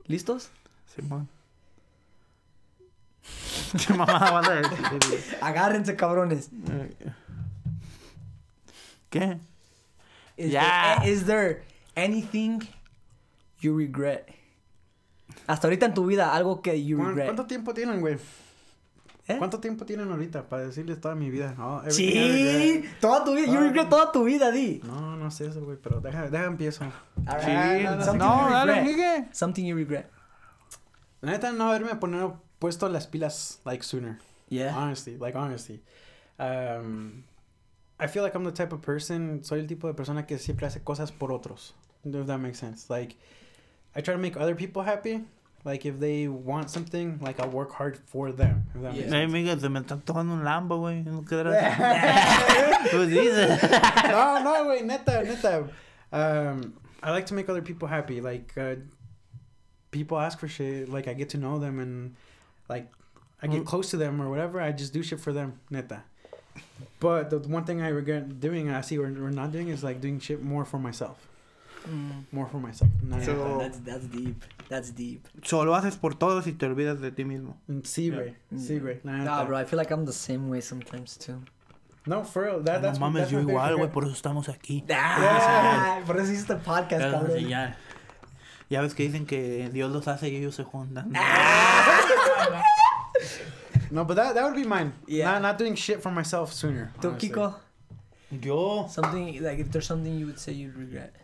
[0.06, 0.50] ¿Listos?
[0.94, 1.28] Simón.
[3.86, 5.36] ¿Qué mamada vas a decir?
[5.40, 6.50] Agárrense, cabrones.
[9.10, 9.38] ¿Qué?
[10.36, 10.98] Is, Yeah.
[11.00, 11.62] there, is there
[11.96, 12.60] anything
[13.60, 14.28] you regret?
[15.46, 17.26] Hasta ahorita en tu vida, algo que you ¿Cuán- regret.
[17.26, 18.16] ¿Cuánto tiempo tienen, güey?
[19.28, 19.36] ¿Eh?
[19.38, 21.54] ¿Cuánto tiempo tienen ahorita para decirles toda mi vida?
[21.58, 23.46] Oh, Sí, toda tu vida.
[23.46, 23.60] You Ah.
[23.62, 24.80] regret toda tu vida, di.
[24.84, 26.84] No, no sé eso, güey, pero deja, deja empiezo.
[26.84, 27.82] All Sí, right.
[27.84, 28.86] no, no, Something no, you dale, regret.
[29.24, 29.28] sigue.
[29.32, 30.10] Something you regret.
[31.22, 34.18] La neta, no haberme poner, puesto las pilas, like, sooner.
[34.48, 34.76] Yeah.
[34.76, 35.82] Honestly, like, honestly.
[36.38, 37.24] Um,
[37.98, 40.66] I feel like I'm the type of person, soy el tipo de persona que siempre
[40.66, 41.74] hace cosas por otros.
[42.04, 42.86] If that makes sense.
[42.88, 43.16] Like,
[43.96, 45.24] I try to make other people happy.
[45.66, 48.66] Like, if they want something, like, I'll work hard for them.
[48.72, 49.04] If that makes Yeah.
[49.06, 49.32] Hey, sense.
[49.32, 51.04] amiga, se me está tomando un Lambo, güey.
[51.04, 51.52] No quedará.
[52.90, 53.62] Pues dices.
[54.08, 55.68] no, no, güey, neta, neta.
[56.12, 58.20] Um, I like to make other people happy.
[58.20, 58.76] Like, uh,
[59.90, 60.88] people ask for shit.
[60.88, 62.14] Like, I get to know them and,
[62.68, 62.86] like,
[63.42, 63.66] I get Mm.
[63.66, 64.60] close to them or whatever.
[64.60, 66.02] I just do shit for them, neta.
[67.00, 70.00] But the one thing I regret doing, I see we're, we're not doing, is like
[70.00, 71.18] doing shit more for myself.
[71.90, 72.24] Mm.
[72.32, 72.90] More for myself.
[73.00, 73.58] So- neta.
[73.58, 74.42] That's that's deep.
[74.68, 75.26] That's deep.
[75.42, 77.56] Solo haces por todos y te olvidas de ti mismo.
[77.68, 78.34] Mm, Sí, güey.
[78.58, 79.00] Sí, güey.
[79.04, 79.58] La Nah, bro.
[79.60, 81.40] I feel like I'm the same way sometimes too.
[82.06, 82.62] No, for real.
[82.62, 84.84] That, that's no mames, that's yo igual, güey, por eso estamos aquí.
[84.90, 87.32] Ah, por eso hiciste podcast, cabrón.
[87.32, 87.76] señal.
[88.68, 91.12] Ya ves que dicen que Dios los hace y ellos se juntan.
[93.90, 94.92] No, but that, that would be mine.
[95.06, 95.32] Yeah.
[95.32, 96.92] Not, not doing shit for myself sooner.
[97.00, 97.16] Tú.
[97.16, 97.54] Kiko,
[98.42, 101.14] Yo, something like if there's something you would say you'd regret.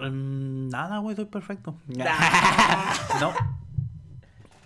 [0.00, 1.74] Mm, nada, güey, soy perfecto.
[3.20, 3.32] No.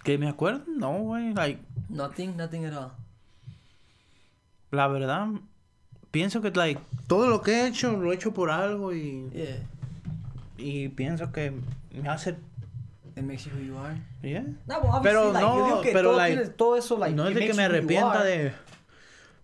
[0.05, 0.63] ¿Que me acuerdo?
[0.69, 2.93] No, güey, like, Nothing, nothing at all.
[4.71, 5.29] la verdad,
[6.11, 9.63] pienso que, like, todo lo que he hecho, lo he hecho por algo y, Yeah,
[10.59, 11.53] y pienso que
[11.93, 12.31] me hace,
[13.17, 13.97] it makes you who you are.
[14.23, 14.43] yeah.
[14.67, 17.35] No, well, Pero like, no, que pero, todo, like, tienes- todo eso, like, no es
[17.35, 18.53] de que me arrepienta de...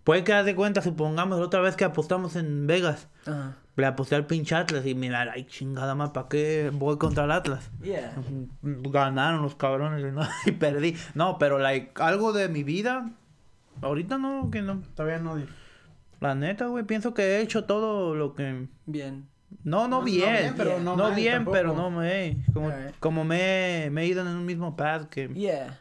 [0.03, 3.55] Puede que de cuenta, supongamos, la otra vez que apostamos en Vegas, Ajá.
[3.75, 7.31] Le aposté al pinche Atlas y mira, ay, chingada más, ¿para qué voy contra el
[7.31, 7.71] Atlas?
[7.81, 8.13] Yeah.
[8.61, 10.95] Ganaron los cabrones y, no- y perdí.
[11.15, 13.09] No, pero, like, algo de mi vida,
[13.81, 14.81] ahorita no, que no.
[14.95, 15.41] Todavía no.
[16.19, 18.67] La neta, güey, pienso que he hecho todo lo que...
[18.85, 19.27] Bien.
[19.63, 21.53] No, no, No, no bien, bien, pero no, bien, tampoco.
[21.57, 22.37] pero no me...
[22.53, 25.27] Como, como me, me he ido en un mismo path que...
[25.29, 25.79] Yeah.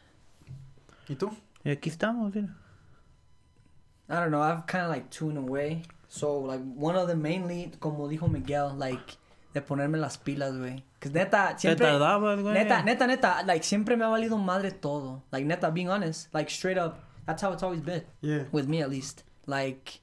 [1.09, 1.31] ¿Y tú?
[1.65, 2.49] Y aquí estamos, mira.
[4.09, 4.43] I don't know.
[4.43, 5.83] I've kind of like tuned away.
[6.13, 9.17] So like one of the mainly, como dijo Miguel, like
[9.55, 10.85] de ponerme las pilas, güey.
[11.01, 11.87] Que neta Te siempre.
[11.87, 12.53] tardabas, güey.
[12.53, 15.23] Neta, neta, neta, like siempre me ha valido madre todo.
[15.33, 18.45] Like neta, being honest, like straight up, that's how it's always been Yeah.
[18.53, 19.25] with me at least.
[19.47, 20.01] Like,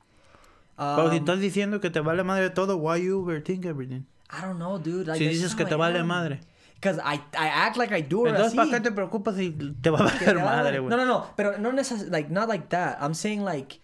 [0.75, 4.05] Pero si um, estás diciendo que te vale madre todo, why you overthink everything?
[4.31, 5.05] I don't know, dude.
[5.07, 6.07] Like, si dices que te I vale am.
[6.07, 6.39] madre.
[6.73, 8.55] Because I, I act like I do or Entonces.
[8.55, 10.89] ¿para qué te preocupas si te va a valer te madre, güey?
[10.89, 12.97] No, no, no, pero no necesariamente, like, not like that.
[12.99, 13.79] I'm saying, like,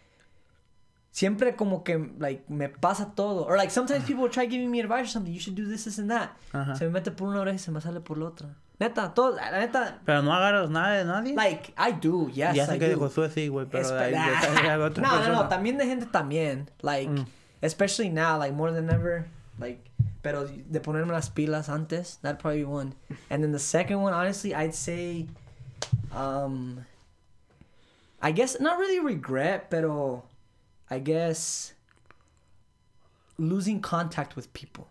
[1.16, 3.45] siempre como que, like, me pasa todo.
[3.45, 5.32] Or, like, sometimes people try giving me advice or something.
[5.34, 6.32] You should do this, this, and that.
[6.51, 6.76] Ajá.
[6.76, 8.49] Se me mete por una oreja y se me sale por la otra.
[8.80, 11.34] Neta, todo, la neta, Pero no agarras nada de nadie.
[11.34, 12.95] like, I do, yes, ya sé I que de.
[12.95, 15.34] Josué sí, güey, pero de ahí Espe- de- de otra no, no, persona.
[15.43, 16.70] no, también de gente también.
[16.82, 17.26] Like, Mm.
[17.61, 19.28] especially now, like, more than ever.
[19.59, 19.80] Like,
[20.22, 22.93] pero de ponerme las pilas antes, that'd probably be one.
[23.30, 25.28] And then the second one, honestly, I'd say,
[26.13, 26.84] um,
[28.22, 30.26] I guess, not really regret, pero
[30.90, 31.74] I guess
[33.38, 34.90] losing contact with people.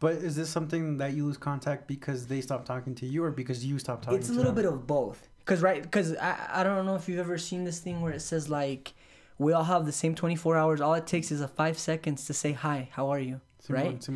[0.00, 3.30] But is this something that you lose contact because they stop talking to you or
[3.30, 4.62] because you stop talking it's a little them?
[4.62, 5.28] bit of both.
[5.38, 8.20] Because right because I, I don't know if you've ever seen this thing where it
[8.20, 8.94] says like
[9.38, 10.80] we all have the same 24 hours.
[10.80, 13.40] All it takes is a five seconds to say hi how are you?
[13.68, 14.08] Right?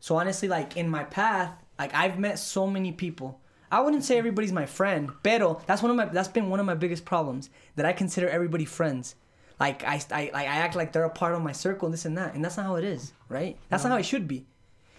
[0.00, 3.40] so honestly like in my path like i've met so many people.
[3.70, 6.66] I wouldn't say everybody's my friend pero that's one of my that's been one of
[6.66, 9.14] my biggest problems that i consider everybody friends
[9.60, 12.04] like i i, like, I act like they're a part of my circle and this
[12.04, 14.46] and that and that's not how it is right that's not how it should be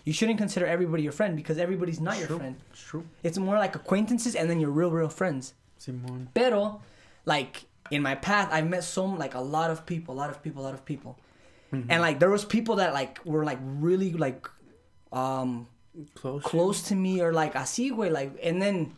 [0.05, 2.37] you shouldn't consider everybody your friend because everybody's not your True.
[2.39, 3.05] friend It's true.
[3.21, 5.53] it's more like acquaintances and then your real, real friends.
[5.77, 6.29] Simon.
[6.33, 6.81] Pero,
[7.25, 10.41] like, in my path, I've met so, like, a lot of people, a lot of
[10.41, 11.17] people, a lot of people.
[11.71, 14.49] And, like, there was people that, like, were, like, really, like,
[15.13, 15.67] um,
[16.15, 16.41] Close.
[16.43, 18.93] close to me or, like, así, güey, like, and then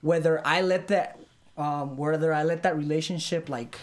[0.00, 1.20] whether I let that,
[1.56, 3.78] um, whether I let that relationship, like,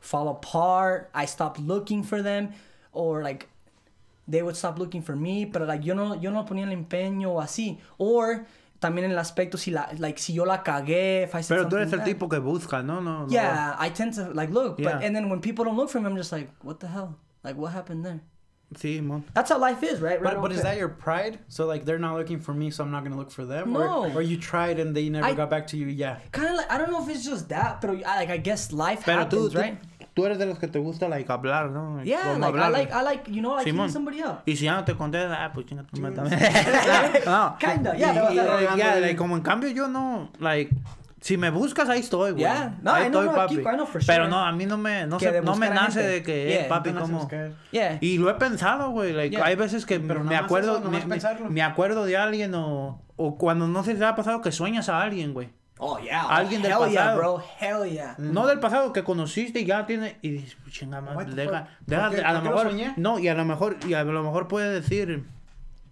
[0.00, 2.52] fall apart, I stopped looking for them,
[2.92, 3.46] or, like,
[4.26, 7.30] they would stop looking for me, pero like yo no, yo no ponía el empeño
[7.34, 7.78] o así.
[7.98, 8.46] Or
[8.80, 11.68] también en el aspecto si la, like, si yo la cagué, if I said Pero
[11.68, 12.06] tú eres something el bad.
[12.06, 13.00] tipo que busca, ¿no?
[13.00, 13.28] no, no.
[13.28, 14.92] Yeah, I tend to like look, Yeah.
[14.98, 17.16] but and then when people don't look for me, I'm just like, what the hell?
[17.42, 18.20] Like, what happened there?
[18.76, 19.24] Sí, mon.
[19.34, 20.22] That's how life is, right?
[20.22, 21.40] right But, but is that your pride?
[21.48, 23.72] So like they're not looking for me, so I'm not gonna look for them.
[23.72, 24.04] No.
[24.04, 25.86] Or, or you tried and they never I- got back to you.
[25.88, 26.18] Yeah.
[26.30, 28.70] kind of like I don't know if it's just that, but I, like I guess
[28.72, 29.82] life Pero happens, tú, right?
[29.82, 29.88] tú
[30.26, 32.02] eres de los que te gusta, like, hablar, ¿no?
[32.02, 32.72] Yeah, como like I hablar.
[32.72, 33.90] like I like you know like Simón.
[33.90, 34.42] somebody up.
[34.46, 36.40] Y si ya no te contestas, ah, pues chinga tu madre también.
[37.26, 37.56] no.
[37.58, 40.74] Kinda, yeah, Y- y- yeah, like, como en cambio yo no, like,
[41.20, 42.42] si me buscas ahí estoy, güey.
[42.44, 42.78] Yeah.
[42.82, 43.56] No, ahí I know, estoy, no, papi.
[43.58, 44.30] Kiko, I know for Pero sure.
[44.30, 46.08] no, a mí no me, no, de no me nace gente.
[46.12, 47.28] de que, Yeah, eh, papi, no como...
[47.72, 47.98] Yeah.
[48.00, 49.12] Y lo he pensado, güey.
[49.12, 49.36] Like.
[49.40, 51.04] Hay veces que Pero me acuerdo, eso, me,
[51.50, 54.88] me- acuerdo de alguien o, o cuando no sé si te ha pasado que sueñas
[54.88, 55.50] a alguien, güey.
[55.82, 56.22] Oh yeah.
[56.28, 57.16] Alguien del Hell yeah, pasado.
[57.18, 57.42] bro.
[57.58, 58.14] Hell yeah.
[58.18, 62.06] No del pasado que conociste y ya tiene y dices, chinga What madre, deja, deja-
[62.06, 62.94] a lo ¿Por qué lo mejor soñé?
[62.96, 65.24] no y a lo mejor y a lo mejor puede decir,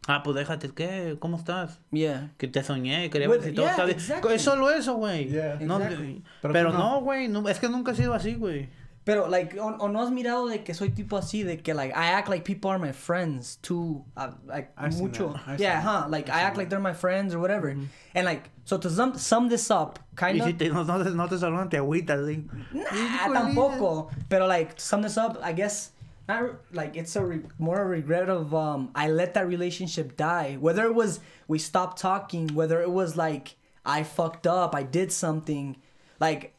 [0.06, 1.16] ah, pues déjate, ¿qué?
[1.18, 1.80] ¿Cómo estás?
[1.90, 2.30] Yeah.
[2.36, 3.96] Que te soñé, quería ver si todo yeah, está bien.
[3.96, 4.34] exactly.
[4.34, 5.28] Es solo eso, güey.
[5.30, 5.58] Yeah.
[5.60, 6.22] No, Exactly.
[6.42, 7.00] Pero, no.
[7.00, 8.68] güey, no, es que nunca he sido así, güey.
[9.08, 11.96] Pero like o, o no has mirado de que soy tipo así de que like
[11.96, 15.34] I act like people are my friends too uh, like I've mucho.
[15.56, 16.00] Yeah, huh?
[16.00, 16.10] that.
[16.10, 17.68] Like I've I act like they're my friends or whatever.
[18.14, 21.02] And like so to sum sum this up, kind Y of si te, no, no,
[21.02, 22.44] te- no te saludan, te agüitas, sí.
[22.74, 24.10] Nah, tampoco.
[24.28, 25.92] Pero like to sum this up, I guess
[26.28, 30.58] not like it's a re- more a regret of um I let that relationship die.
[30.60, 33.56] Whether it was we stopped talking, whether it was like
[33.86, 35.78] I fucked up, I did something.
[36.20, 36.52] Like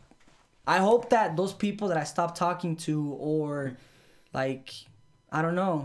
[0.75, 2.95] I hope that those people that I stopped talking to
[3.31, 3.73] or
[4.39, 4.67] like
[5.31, 5.75] I don't know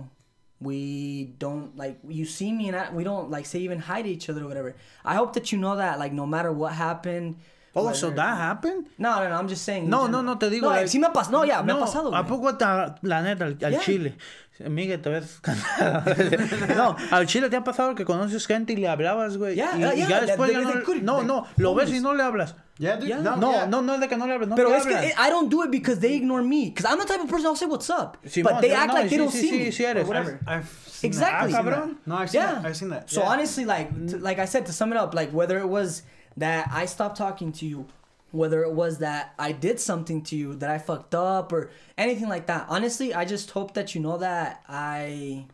[0.61, 4.09] we don't like you see me and I, we don't like say even hi to
[4.17, 4.71] each other or whatever.
[5.05, 7.37] I hope that you know that like no matter what happened.
[7.77, 8.87] Oh, so whether- that happened?
[8.99, 9.91] no, no, no, I'm just saying.
[9.91, 10.63] No, no, no, te digo.
[10.63, 11.33] No, like- sí me ha pasado.
[11.33, 12.15] No, ya, me ha pasado.
[12.15, 12.65] ¿A poco te,
[13.03, 13.81] la neta, al, al Yeah.
[13.81, 14.15] chile?
[14.61, 16.05] Miguel, te ves cansado.
[16.77, 19.57] no, al chile te ha pasado que conoces gente y le hablabas, güey.
[19.57, 20.73] Yeah, y, uh, yeah, y ya después ya no,
[21.03, 22.55] no, no, lo ves y no le hablas.
[22.79, 23.09] Yeah, dude.
[23.09, 23.21] Yeah.
[23.21, 23.67] No, No, yeah.
[23.67, 25.11] no, no es de que no le hablas, no Pero te es que hablas.
[25.11, 26.71] it- I don't do it because they ignore me.
[26.71, 28.17] Because I'm the type of person I'll say what's up.
[28.27, 29.67] Simón, but they yo act no, like they sí, don't sí, see sí, me.
[29.71, 30.07] sí eres.
[30.09, 30.41] whatever.
[30.47, 31.53] I've, I've seen Exactly.
[31.53, 31.61] That.
[31.61, 32.07] I've seen that.
[32.07, 32.55] No, I've seen yeah.
[32.55, 32.65] that.
[32.67, 33.11] I've seen that.
[33.11, 33.29] So yeah.
[33.29, 36.03] honestly, like, to, like I said, to sum it up, like whether it was
[36.37, 37.87] that I stopped talking to you,
[38.33, 42.29] whether it was that I did something to you that I fucked up or anything
[42.29, 42.67] like that.
[42.69, 45.47] Honestly, I just hope that you know that I,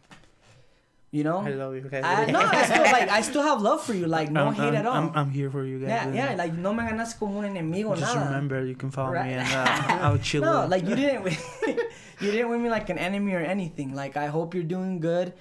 [1.13, 2.05] you know, I love you guys.
[2.05, 4.07] I, no, I still like I still have love for you.
[4.07, 4.95] Like no I'm, hate I'm, at all.
[4.95, 5.89] I'm, I'm here for you guys.
[5.89, 6.15] yeah, dude.
[6.15, 6.35] yeah.
[6.37, 8.27] Like no me ganas como un enemigo Just nada.
[8.27, 10.43] remember, you can follow me and uh, I'll chill.
[10.47, 11.25] No, with- like you didn't
[12.21, 13.95] you didn't win me like an enemy or anything.
[13.95, 15.33] Like I hope you're doing good.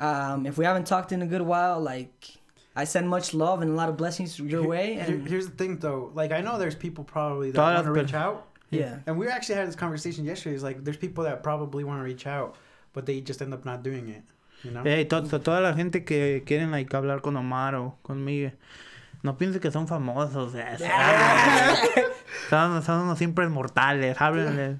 [0.00, 2.12] Um, if we haven't talked in a good while, like
[2.74, 4.94] I send much love and a lot of blessings your Here- way.
[4.94, 6.10] here- And here's the thing, though.
[6.14, 8.48] Like, I know there's people probably that want to reach out.
[8.68, 10.54] yeah, And we actually had this conversation yesterday.
[10.54, 12.56] It's like, there's people that probably want to reach out,
[12.92, 14.22] but they just end up not doing it.
[14.64, 14.82] You know?
[14.84, 18.50] Hey, to- to- toda la gente que quieren like, hablar con Omar o conmigo,
[19.22, 20.54] no piensen que son famosos.
[20.54, 20.76] eh.
[22.50, 24.16] son, son unos simples mortales.
[24.20, 24.76] Háblenle.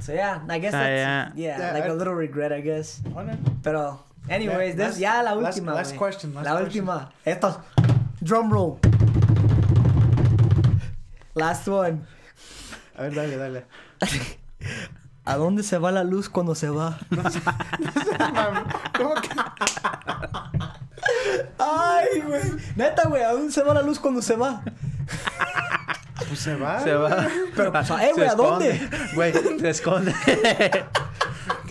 [0.00, 1.32] so yeah, I guess Ah, that's yeah.
[1.34, 3.00] yeah, Yeah, like I- a little regret, I guess.
[3.62, 5.74] Pero anyways, Yeah, this last- ya la last- última.
[5.74, 5.98] last güey.
[5.98, 6.84] question, last la question.
[6.88, 7.10] última.
[7.24, 7.58] Estos
[8.20, 8.78] drum roll.
[11.34, 12.00] Last one.
[12.96, 13.64] A ver, dale, dale.
[15.26, 16.98] ¿A dónde se va la luz cuando se va?
[18.96, 19.28] ¿Cómo que?
[21.58, 22.42] Ay, güey.
[22.76, 24.62] Neta, güey, ¿a dónde se va la luz cuando se va?
[26.28, 26.80] Pues se va.
[26.80, 27.26] Se va.
[27.56, 28.88] Pero, pues, eh, güey, ¿a dónde?
[29.14, 30.14] Güey, se esconde.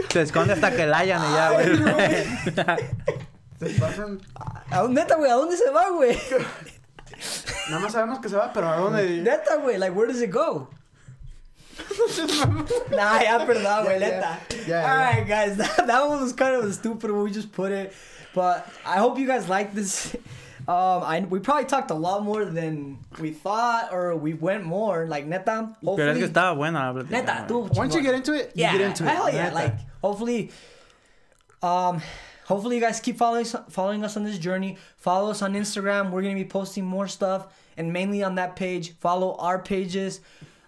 [0.10, 1.78] se esconde hasta que la hayan y ya, güey.
[3.60, 4.20] Se pasan.
[4.70, 5.32] ¿A neta, güey?
[5.32, 6.20] ¿A dónde se va, güey?
[7.70, 9.22] Nada más sabemos que se va, pero ¿a dónde?
[9.22, 10.70] Neta, güey, like, where does it go?
[12.92, 14.38] Nah, ya, perdón, güey, Yeah, neta.
[14.50, 14.68] yeah.
[14.68, 17.72] Yeah, Alright, guys, that, that one was kind of a stupid when we just put
[17.72, 17.94] it.
[18.34, 20.16] But I hope you guys like this.
[20.68, 25.06] Um, I, we probably talked a lot more than we thought, or we went more.
[25.06, 26.20] Like, neta, Pero es hopefully.
[26.22, 26.92] que estaba buena.
[27.08, 27.70] Neta, tú.
[27.78, 29.10] Once you get into it, you yeah, get into it.
[29.10, 29.44] hell yeah!
[29.44, 29.54] Neta.
[29.54, 30.50] Like hopefully,
[31.62, 32.02] um,
[32.48, 34.78] hopefully you guys keep following following us on this journey.
[34.98, 36.10] Follow us on Instagram.
[36.10, 37.46] We're gonna be posting more stuff,
[37.78, 38.94] and mainly on that page.
[38.98, 40.20] Follow our pages.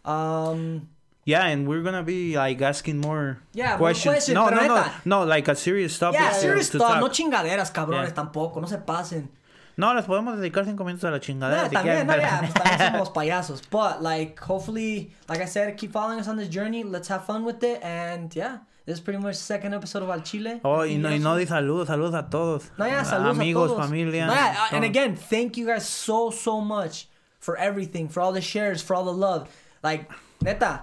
[0.05, 0.89] Um,
[1.27, 4.13] Yeah, and we're gonna be like asking more Yeah, questions.
[4.31, 6.21] questions, no, no, no, no, like a serious topic.
[6.21, 7.01] yeah, serious to talk.
[7.01, 8.23] No chingaderas, cabrones, Yeah.
[8.23, 8.61] tampoco.
[8.61, 9.27] No se pasen.
[9.75, 11.67] No, les podemos dedicar cinco minutos a la chingadera.
[11.69, 13.61] Si también, no, yeah, pues también somos payasos.
[13.69, 16.83] But like, hopefully, like I said, keep following us on this journey.
[16.85, 20.09] Let's have fun with it, and yeah, this is pretty much the second episode of
[20.09, 20.61] Al Chile.
[20.63, 22.71] Oh, y no, y no di saludos, saludos a todos.
[22.77, 23.85] No, yeah, saludos Amigos, a todos.
[23.85, 24.27] familia.
[24.27, 27.07] No, yeah, and again, thank you guys so so much
[27.39, 29.47] for everything, for all the shares, for all the love.
[29.83, 30.09] Like,
[30.41, 30.81] neta,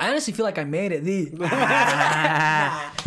[0.00, 1.04] I honestly feel like I made it.
[1.04, 1.30] D.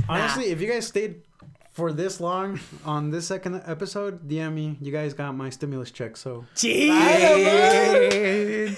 [0.07, 1.23] Honestly, if you guys stayed
[1.71, 4.77] for this long on this second episode, DM me.
[4.79, 6.89] You guys got my stimulus check, so Sí.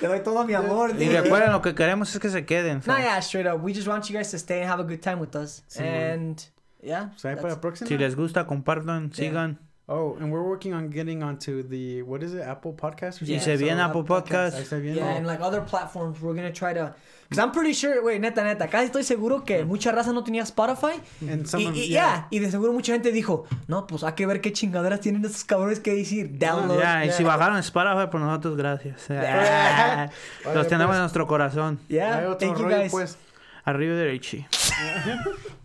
[0.00, 0.90] Te doy todo mi amor.
[0.90, 1.20] Y dude.
[1.20, 2.82] recuerden, lo que queremos es que se queden.
[2.82, 3.60] so, No, yeah, straight up.
[3.60, 5.62] We just want you guys to stay and have a good time with us.
[5.68, 6.42] Sí, and
[6.82, 7.10] yeah.
[7.16, 7.88] so para la próxima.
[7.88, 9.58] Si les gusta, compartan, sigan.
[9.86, 13.20] Oh, and we're working on getting onto the what is it, Apple Podcast?
[13.20, 13.58] or Yeah, Y something?
[13.58, 14.54] se viene so Apple Apple Podcast.
[14.56, 14.94] Ahí está.
[14.94, 16.94] Yeah, and like other platforms, we're gonna try to.
[17.30, 20.42] Because I'm pretty sure, wait, neta, neta, casi estoy seguro que mucha raza no tenía
[20.42, 21.00] Spotify.
[21.22, 21.86] And Y, of- y- yeah.
[21.88, 25.24] yeah, y de seguro mucha gente dijo, no, pues hay que ver qué chingaderas tienen
[25.24, 26.36] esos cabrones que decir.
[26.40, 26.80] Download.
[26.80, 27.28] Ya, y si yeah.
[27.28, 29.06] bajaron Spotify, por nosotros, gracias.
[29.06, 30.10] Yeah.
[30.44, 30.96] Los Vale, tenemos pues.
[30.96, 31.78] en nuestro corazón.
[31.88, 32.90] Yeah, Hay otro thank you rollo, guys.
[32.90, 33.16] pues.
[33.64, 34.44] Arriba derechi.